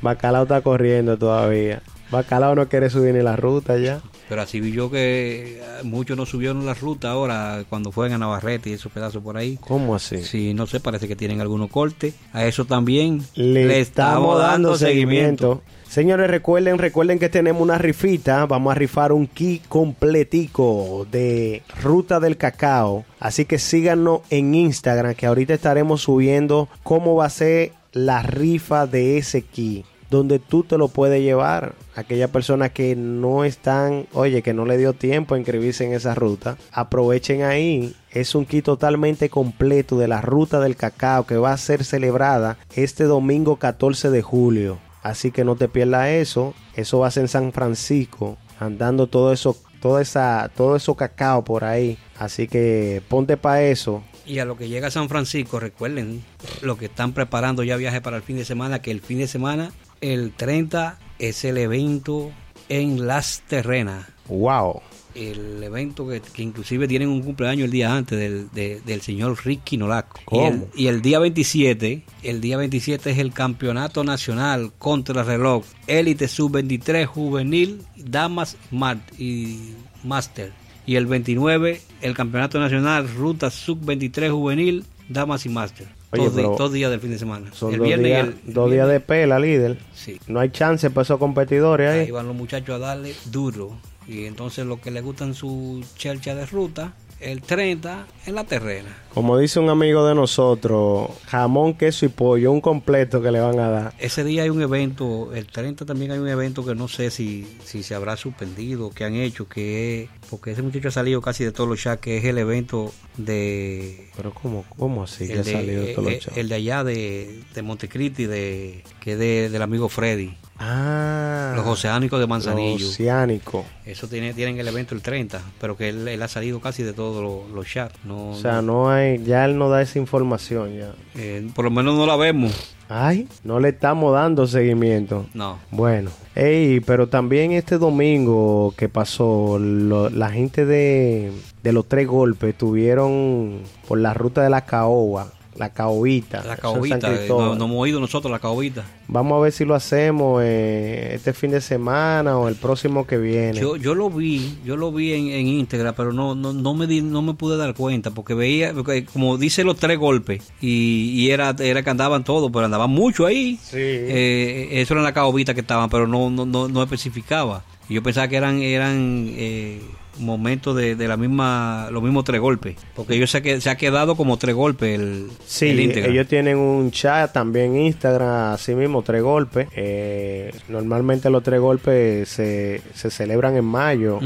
[0.00, 1.82] Bacalao está corriendo todavía.
[2.10, 4.00] Bacalao no quiere subir ni la ruta ya.
[4.28, 8.18] Pero así vi yo que eh, muchos no subieron la ruta ahora cuando fueron a
[8.18, 9.58] Navarrete y esos pedazos por ahí.
[9.60, 10.22] ¿Cómo así?
[10.22, 12.14] Sí, no sé, parece que tienen algunos cortes.
[12.32, 15.62] A eso también Le, estamos dando seguimiento.
[15.90, 18.46] Señores, recuerden, recuerden que tenemos una rifita.
[18.46, 23.04] Vamos a rifar un kit completico de Ruta del Cacao.
[23.18, 28.86] Así que síganos en Instagram, que ahorita estaremos subiendo cómo va a ser la rifa
[28.86, 29.84] de ese kit.
[30.10, 31.74] Donde tú te lo puedes llevar.
[31.96, 36.14] Aquellas personas que no están, oye, que no le dio tiempo a inscribirse en esa
[36.14, 37.96] ruta, aprovechen ahí.
[38.12, 42.58] Es un kit totalmente completo de la ruta del cacao que va a ser celebrada
[42.76, 44.78] este domingo 14 de julio.
[45.02, 46.54] Así que no te pierdas eso.
[46.74, 51.44] Eso va a ser en San Francisco, andando todo eso, toda esa, todo eso cacao
[51.44, 51.98] por ahí.
[52.18, 54.02] Así que ponte para eso.
[54.26, 56.22] Y a lo que llega a San Francisco, recuerden
[56.62, 59.26] lo que están preparando ya viaje para el fin de semana, que el fin de
[59.26, 62.30] semana, el 30, es el evento
[62.68, 64.06] en Las Terrenas.
[64.28, 64.82] Wow.
[65.14, 69.36] El evento que, que inclusive tienen un cumpleaños el día antes del, de- del señor
[69.44, 70.20] Ricky Nolaco.
[70.30, 75.64] Y el, y el día 27, el día 27 es el campeonato nacional contra reloj
[75.86, 79.72] élite sub-23 juvenil, damas mar- y
[80.04, 80.52] master.
[80.86, 85.88] Y el 29, el campeonato nacional ruta sub-23 juvenil, damas y master.
[86.12, 87.52] Oye, pero todos días del fin de semana.
[87.52, 89.78] Son el dos, viernes y días, el- el dos días de pela, líder.
[89.94, 90.18] Sí.
[90.26, 92.00] No hay chance para esos competidores ahí.
[92.00, 93.78] Ahí van los muchachos a darle duro.
[94.08, 98.96] Y entonces los que les gustan su chelcha de ruta, el 30 en la terrena.
[99.12, 103.58] Como dice un amigo de nosotros, jamón, queso y pollo, un completo que le van
[103.60, 103.94] a dar.
[103.98, 107.46] Ese día hay un evento, el 30 también hay un evento que no sé si,
[107.62, 111.44] si se habrá suspendido, que han hecho, que es, porque ese muchacho ha salido casi
[111.44, 114.08] de todos los chats, que es el evento de...
[114.16, 116.36] Pero ¿cómo, cómo así que ha salido de todos los chats?
[116.38, 121.66] el de allá de, de Montecristi, de, que es de- del amigo Freddy, Ah, los
[121.66, 122.78] oceánicos de Manzanillo.
[122.84, 123.64] Los oceánicos.
[123.86, 126.92] Eso tiene, tienen el evento el 30, pero que él, él ha salido casi de
[126.92, 127.94] todos los, chats.
[128.04, 130.92] No, O sea, no- no hay, ya él no da esa información ya.
[131.16, 132.74] eh, por lo menos no la vemos.
[132.90, 135.24] Ay, no le estamos dando seguimiento.
[135.32, 135.58] No.
[135.70, 141.32] Bueno, ey, pero también este domingo que pasó, lo- la gente de,
[141.62, 146.42] de los tres golpes tuvieron por la ruta de la caoba, la caobita.
[146.44, 147.48] La caobita, eh, Cristóbal.
[147.50, 148.82] no, no hemos oído nosotros la caobita.
[149.08, 153.18] Vamos a ver si lo hacemos eh, este fin de semana o el próximo que
[153.18, 153.60] viene.
[153.60, 156.86] Yo, yo lo vi, yo lo vi en, en íntegra, pero no, no, no me
[156.86, 161.10] di- no me pude dar cuenta, porque veía, porque como dice los tres golpes, y,
[161.14, 163.58] y era, era que andaban todos, pero andaban mucho ahí.
[163.62, 163.76] Sí.
[163.78, 167.64] Eh, eso era la caobita que estaban, pero no, no, no, no especificaba.
[167.90, 169.80] Yo pensaba que eran, eran eh,
[170.20, 173.76] momentos de, de la misma, los mismos tres golpes, porque ellos se, que- se ha
[173.76, 175.78] quedado como tres golpes el, Sí, el
[176.10, 179.68] ellos tienen un chat también Instagram, así mismo, tres golpes.
[179.74, 184.18] Eh, normalmente los tres golpes se, se celebran en mayo,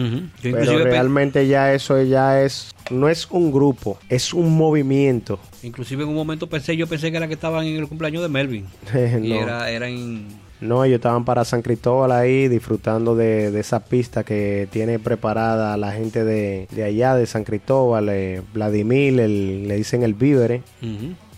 [0.42, 5.38] pero realmente ya eso ya es, no es un grupo, es un movimiento.
[5.62, 8.28] Inclusive en un momento pensé, yo pensé que era que estaban en el cumpleaños de
[8.28, 8.66] Melvin.
[9.22, 10.26] Y no, era, era en,
[10.60, 15.76] no, ellos estaban para San Cristóbal ahí disfrutando de, de esa pista que tiene preparada
[15.76, 20.62] la gente de, de allá, de San Cristóbal, eh, Vladimir, el- le dicen el vívere.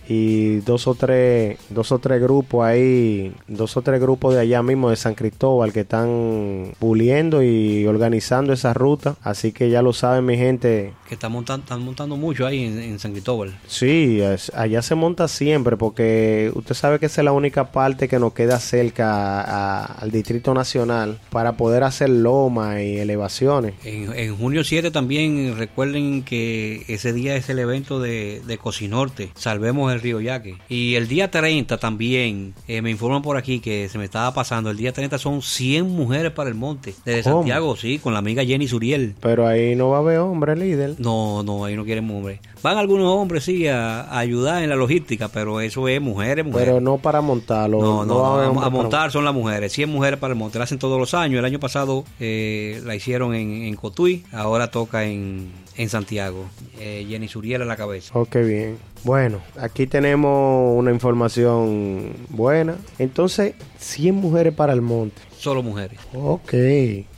[0.09, 4.63] Y dos o tres dos o tres grupos ahí dos o tres grupos de allá
[4.63, 9.93] mismo de San Cristóbal que están puliendo y organizando esa ruta así que ya lo
[9.93, 13.59] saben mi gente que están montando, están montando mucho ahí en, en San Cristóbal.
[13.67, 18.09] sí es- allá se monta siempre porque usted sabe que esa es la única parte
[18.09, 24.13] que nos queda cerca a- al Distrito Nacional para poder hacer loma y elevaciones En,
[24.15, 29.93] en junio 7 también recuerden que ese día es el evento de, de Cocinorte, Salvemos
[29.93, 30.57] el Río Yaque.
[30.69, 34.71] Y el día 30 también, eh, me informan por aquí que se me estaba pasando,
[34.71, 36.95] el día 30 son 100 mujeres para el monte.
[37.05, 37.37] Desde ¿Cómo?
[37.39, 39.15] Santiago, sí, con la amiga Jenny Suriel.
[39.21, 42.41] pero ahí no va a haber hombre líder No, no, ahí no quieren hombres.
[42.63, 46.69] Van algunos hombres, sí, a, a ayudar en la logística, pero eso es mujeres, mujeres.
[46.69, 49.73] pero no para montarlo No, no, a, a para- montar son las mujeres.
[49.73, 50.59] 100 mujeres para el monte.
[50.59, 51.39] La hacen todos los años.
[51.39, 54.25] El año pasado eh, la hicieron en, en Cotuí.
[54.33, 56.47] Ahora toca en, en Santiago.
[56.79, 58.13] Eh, Jenny Suriel a la cabeza.
[58.19, 58.79] Oh, qué bien.
[59.07, 62.75] Bueno, aquí tenemos una información buena.
[62.99, 65.23] Entonces, 100 mujeres para el monte.
[65.39, 66.01] Solo mujeres.
[66.15, 66.55] Ok.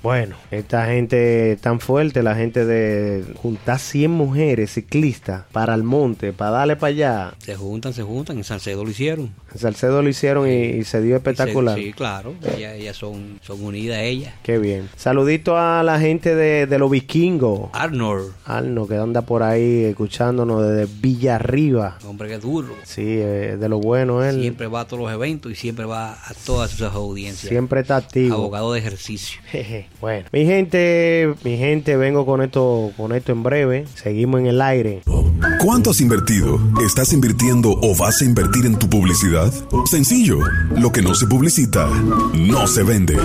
[0.02, 6.32] Bueno, esta gente tan fuerte, la gente de juntar 100 mujeres ciclistas para el monte,
[6.32, 7.34] para darle para allá.
[7.38, 8.36] Se juntan, se juntan.
[8.36, 9.30] En Salcedo lo hicieron.
[9.54, 11.76] En Salcedo lo hicieron y, y se dio espectacular.
[11.78, 12.34] Se- sí, claro.
[12.56, 14.34] Ellas, ellas son, son unidas, ellas.
[14.42, 14.88] Qué bien.
[14.96, 17.70] Saludito a la gente de, de los vikingos.
[17.72, 18.32] Arnold.
[18.44, 21.77] Arno, que anda por ahí escuchándonos desde Villarriba.
[22.06, 22.74] Hombre que es duro.
[22.84, 24.40] Sí, eh, de lo bueno él.
[24.40, 27.48] Siempre va a todos los eventos y siempre va a todas sus audiencias.
[27.48, 28.34] Siempre está activo.
[28.34, 29.40] Abogado de ejercicio.
[30.00, 33.86] Bueno, mi gente, mi gente, vengo con esto, con esto en breve.
[33.94, 35.02] Seguimos en el aire.
[35.64, 36.60] ¿Cuánto has invertido?
[36.86, 39.52] ¿Estás invirtiendo o vas a invertir en tu publicidad?
[39.86, 40.38] Sencillo,
[40.76, 43.16] lo que no se publicita, no se vende.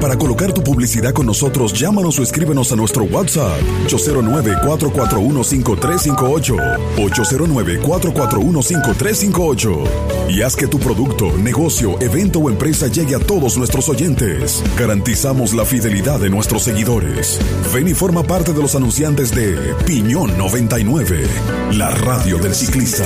[0.00, 6.56] Para colocar tu publicidad con nosotros, llámanos o escríbenos a nuestro WhatsApp 809-441-5358.
[6.96, 9.84] 809-441-5358.
[10.30, 14.64] Y haz que tu producto, negocio, evento o empresa llegue a todos nuestros oyentes.
[14.78, 17.38] Garantizamos la fidelidad de nuestros seguidores.
[17.74, 21.26] Ven y forma parte de los anunciantes de Piñón 99,
[21.72, 23.04] la radio del ciclista.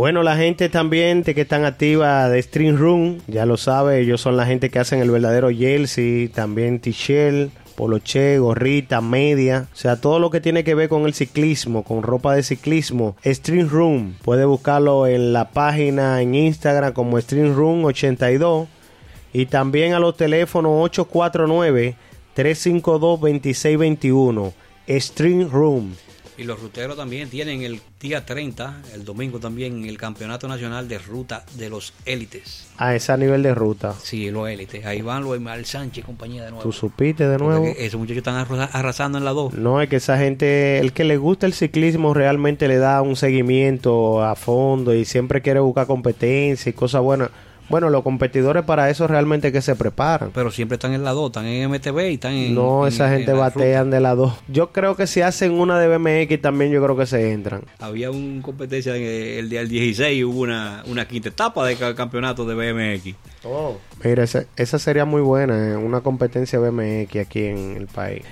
[0.00, 4.22] Bueno, la gente también de que están activa de Stream Room, ya lo sabe, ellos
[4.22, 10.00] son la gente que hacen el verdadero jersey, también t-shirt, poloche, gorrita, media, o sea,
[10.00, 13.14] todo lo que tiene que ver con el ciclismo, con ropa de ciclismo.
[13.26, 18.68] Stream Room, puede buscarlo en la página en Instagram como Stream Room 82
[19.34, 21.94] y también a los teléfonos 849
[22.32, 24.54] 352 2621.
[24.88, 25.94] Stream Room.
[26.40, 30.96] Y los ruteros también tienen el día 30, el domingo también, el Campeonato Nacional de
[30.98, 32.66] Ruta de los Élites.
[32.78, 33.94] A ese nivel de ruta.
[34.02, 34.86] Sí, los élites.
[34.86, 36.62] Ahí van los Mal Sánchez y compañía de nuevo.
[36.62, 37.66] ¿Tú supiste de nuevo?
[37.66, 39.52] Porque Esos muchachos están arrasa- arrasando en la 2.
[39.52, 43.16] No, es que esa gente, el que le gusta el ciclismo realmente le da un
[43.16, 47.28] seguimiento a fondo y siempre quiere buscar competencia y cosas buenas.
[47.70, 50.30] Bueno, los competidores para eso realmente que se preparan.
[50.34, 52.54] Pero siempre están en la 2, están en MTV y están en.
[52.54, 54.34] No, esa en gente la batean de las dos.
[54.48, 57.60] Yo creo que si hacen una de BMX también yo creo que se entran.
[57.60, 57.72] ruta.
[57.86, 61.94] Había una competencia en el día del 16, hubo una, una quinta etapa de ca-
[61.94, 63.14] campeonato de BMX.
[64.04, 68.22] Mira, esa, esa sería muy buena, eh, una competencia BMX aquí en el país.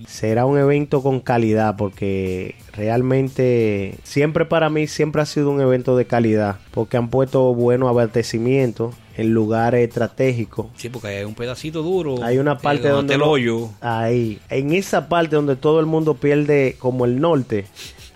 [0.07, 5.95] será un evento con calidad porque realmente siempre para mí siempre ha sido un evento
[5.95, 11.81] de calidad porque han puesto buenos abastecimientos en lugares estratégicos Sí, porque hay un pedacito
[11.83, 12.23] duro.
[12.23, 13.69] hay una parte eh, donde el hoyo.
[13.81, 17.65] ahí en esa parte donde todo el mundo pierde como el norte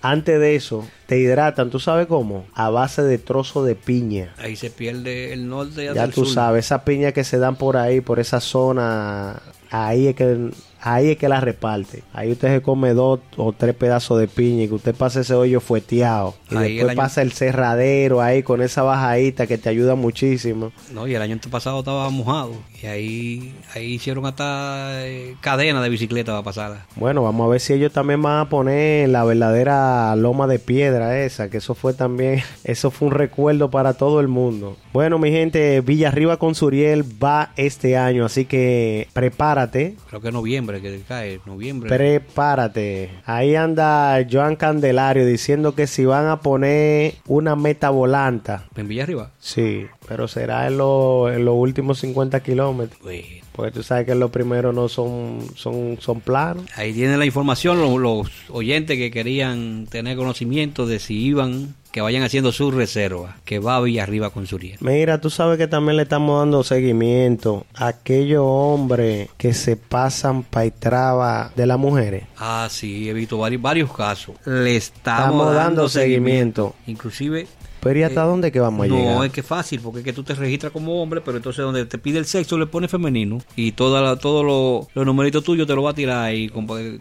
[0.02, 4.54] antes de eso te hidratan tú sabes cómo a base de trozo de piña Ahí
[4.56, 6.34] se pierde el norte ya tú sur.
[6.34, 9.40] sabes, esa piña que se dan por ahí, por esa zona,
[9.70, 10.50] ahí es que
[10.84, 12.02] ahí es que la reparte.
[12.12, 15.34] Ahí usted se come dos o tres pedazos de piña y que usted pasa ese
[15.34, 16.34] hoyo fueteado.
[16.50, 19.94] Y Ahí el después año- pasa el cerradero ahí con esa bajadita que te ayuda
[19.94, 20.72] muchísimo.
[20.92, 22.52] No, y el año pasado estaba mojado.
[22.82, 26.86] Y ahí, ahí hicieron hasta eh, cadena de bicicleta para pasarla.
[26.96, 31.18] Bueno, vamos a ver si ellos también van a poner la verdadera loma de piedra
[31.24, 34.76] esa, que eso fue también, eso fue un recuerdo para todo el mundo.
[34.92, 40.73] Bueno, mi gente, Villarriba con Suriel va este año, así que prepárate, Creo que noviembre,
[40.80, 41.88] que cae, noviembre.
[41.88, 43.10] Prepárate.
[43.24, 48.64] Ahí anda Joan Candelario diciendo que si van a poner una meta volanta.
[48.76, 49.30] en Villarriba.
[49.38, 53.00] Sí, pero será en, lo- en los últimos 50 kilómetros.
[53.02, 56.64] Bueno, Porque tú sabes que los primeros no son, son, son planos.
[56.76, 62.00] ahí tienen la información los, los oyentes que querían tener conocimiento de si iban, que
[62.00, 64.78] vayan haciendo su reserva, que va a Villarriba con Suriel.
[64.80, 70.42] Mira, tú sabes que también le estamos dando seguimiento a aquellos hombres que se pasan
[70.42, 72.24] para traba de las mujeres.
[72.36, 74.34] Ah, sí, he visto varios, varios casos.
[74.44, 76.74] Le estamos, Estamos dando, dando seguimiento.
[76.88, 77.46] Inclusive
[77.84, 79.24] Pero ¿y hasta dónde que vamos a no, llegar?
[79.26, 81.98] es que fácil, porque es que tú te registras como hombre, pero entonces donde te
[81.98, 85.74] pide el sexo le pones femenino y toda la- todos los los numeritos tuyos te
[85.74, 86.50] lo va a tirar ahí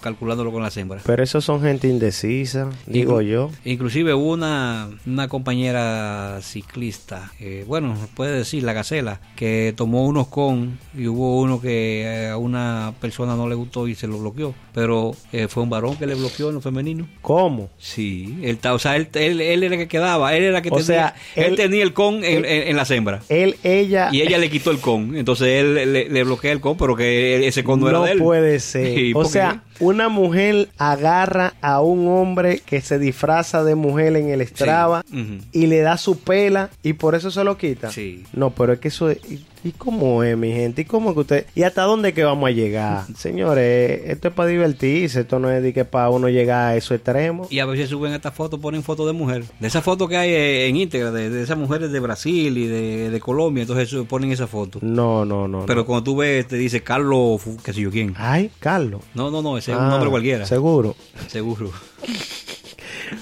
[0.01, 1.03] calculándolo con las hembras.
[1.05, 3.49] Pero esos son gente indecisa, digo Inclu- yo.
[3.65, 10.27] Inclusive hubo una, una compañera ciclista, eh, bueno, puede decir la gacela, que tomó unos
[10.27, 14.19] con y hubo uno que eh, a una persona no le gustó y se lo
[14.19, 17.07] bloqueó, pero eh, fue un varón que le bloqueó en lo femenino.
[17.21, 17.69] ¿Cómo?
[17.77, 20.69] Sí, él, o sea, él, él, él era el que quedaba, él era el que
[20.73, 23.25] O tenía, sea, él, él- tenía el con en, las hembras.
[23.29, 24.09] Él, ella...
[24.11, 27.47] Y ella le quitó el con, entonces él le, le bloquea el con, pero que
[27.47, 28.17] ese con no, era de él.
[28.19, 28.83] puede ser.
[29.15, 34.45] O sea, una mujer agarra a un hombre que se disfraza de mujer en el
[34.47, 37.91] Strava Sí, y le da su pela y por eso se lo quita.
[37.91, 38.23] Sí.
[38.33, 39.19] No, pero es que eso es...
[39.65, 40.81] ¿Y, cómo es, mi gente?
[40.81, 41.45] ¿Y cómo que usted...
[41.55, 43.05] ¿Y hasta dónde que vamos a llegar?
[43.15, 45.21] Señores, esto es para divertirse.
[45.21, 47.49] Esto no es de que para uno llegar a esos extremos.
[47.49, 49.45] Y a veces suben estas fotos, ponen fotos de mujer.
[49.61, 52.67] De esas fotos que hay eh, en íntegra, de, de esas mujeres de Brasil y
[52.67, 54.79] de, de Colombia, entonces ponen esa foto.
[54.81, 55.65] No, no, no.
[55.65, 55.85] Pero no.
[55.85, 58.13] cuando tú ves, te dice Carlos, qué sé yo quién.
[58.17, 59.01] Ay, Carlos.
[59.13, 60.45] No, no, no, ese es Ah, un nombre cualquiera.
[60.45, 60.95] Seguro.
[61.27, 61.71] Seguro.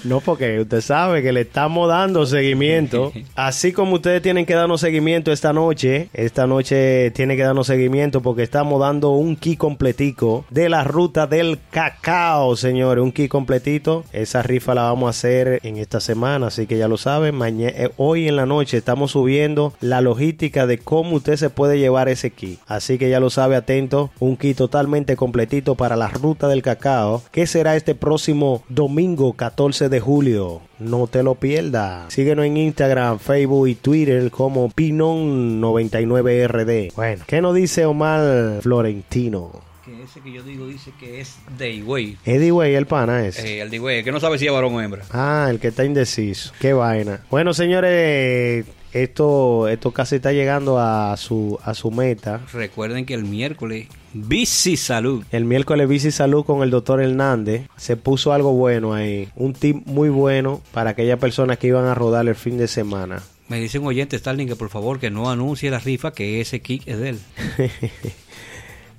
[0.04, 3.12] No, porque usted sabe que le estamos dando seguimiento.
[3.34, 8.22] Así como ustedes tienen que darnos seguimiento esta noche, esta noche tiene que darnos seguimiento
[8.22, 13.02] porque estamos dando un kit completico de la ruta del cacao, señores.
[13.02, 14.04] Un kit completito.
[14.12, 17.34] Esa rifa la vamos a hacer en esta semana, así que ya lo saben.
[17.34, 21.78] Mañana, eh, hoy en la noche estamos subiendo la logística de cómo usted se puede
[21.78, 22.58] llevar ese kit.
[22.66, 24.10] Así que ya lo sabe, atento.
[24.18, 29.81] Un kit totalmente completito para la ruta del cacao, que será este próximo domingo 14
[29.90, 30.60] de julio.
[30.78, 32.12] No te lo pierdas.
[32.12, 36.94] Síguenos en Instagram, Facebook y Twitter como Pinon99RD.
[36.94, 39.50] Bueno, ¿qué nos dice Omar Florentino?
[39.84, 42.16] Que ese que yo digo dice que es Dayway.
[42.24, 43.38] Eddie Way, el pana es.
[43.38, 45.04] Eh, el Dayway, que no sabe si es varón o hembra.
[45.10, 46.52] Ah, el que está indeciso.
[46.60, 47.20] Qué vaina.
[47.30, 52.40] Bueno, señores, esto, esto casi está llegando a su, a su meta.
[52.52, 55.24] Recuerden que el miércoles, Bici Salud.
[55.30, 57.68] El miércoles Bici Salud con el doctor Hernández.
[57.76, 59.28] Se puso algo bueno ahí.
[59.34, 63.22] Un tip muy bueno para aquellas personas que iban a rodar el fin de semana.
[63.48, 66.60] Me dice un oyente, Starling, que por favor que no anuncie la rifa, que ese
[66.60, 67.18] kick es de él.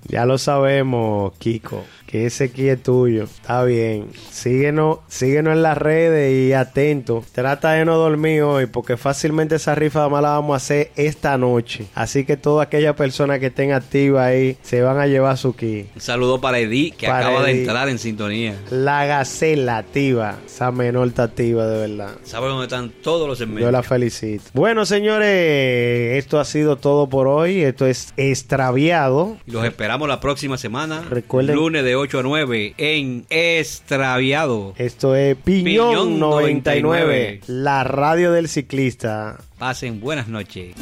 [0.07, 3.23] Ya lo sabemos, Kiko, que ese aquí es tuyo.
[3.23, 4.07] Está bien.
[4.29, 7.23] Síguenos, síguenos en las redes y atento.
[7.31, 11.37] Trata de no dormir hoy porque fácilmente esa rifa más la vamos a hacer esta
[11.37, 11.85] noche.
[11.95, 15.87] Así que toda aquella persona que estén activa ahí se van a llevar su kit.
[15.95, 18.55] Un saludo para Edith, que Para acaba de entrar en sintonía.
[18.69, 20.37] La gacela activa.
[20.45, 22.15] Esa menor activa, de verdad.
[22.23, 23.63] Sabe dónde están todos los segmentos.
[23.63, 24.43] Yo la felicito.
[24.53, 27.61] Bueno, señores, esto ha sido todo por hoy.
[27.61, 29.37] Esto es extraviado.
[29.45, 31.03] Y los esperamos la próxima semana.
[31.07, 34.73] Recuerden- Lunes de 8 a 9 en Extraviado.
[34.77, 39.37] Esto es Piñón, Piñón 99, 99, la radio del ciclista.
[39.59, 40.73] Pasen buenas noches.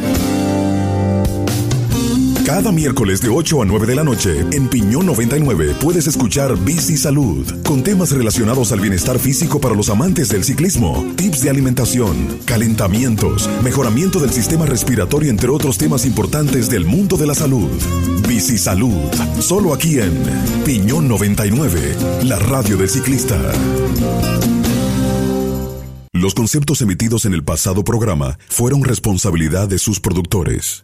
[2.51, 6.97] Cada miércoles de 8 a 9 de la noche en Piñón 99 puedes escuchar Bici
[6.97, 12.39] Salud con temas relacionados al bienestar físico para los amantes del ciclismo, tips de alimentación,
[12.43, 17.69] calentamientos, mejoramiento del sistema respiratorio entre otros temas importantes del mundo de la salud.
[18.27, 18.99] Bici Salud,
[19.39, 20.11] solo aquí en
[20.65, 23.39] Piñón 99, la radio del ciclista.
[26.11, 30.83] Los conceptos emitidos en el pasado programa fueron responsabilidad de sus productores.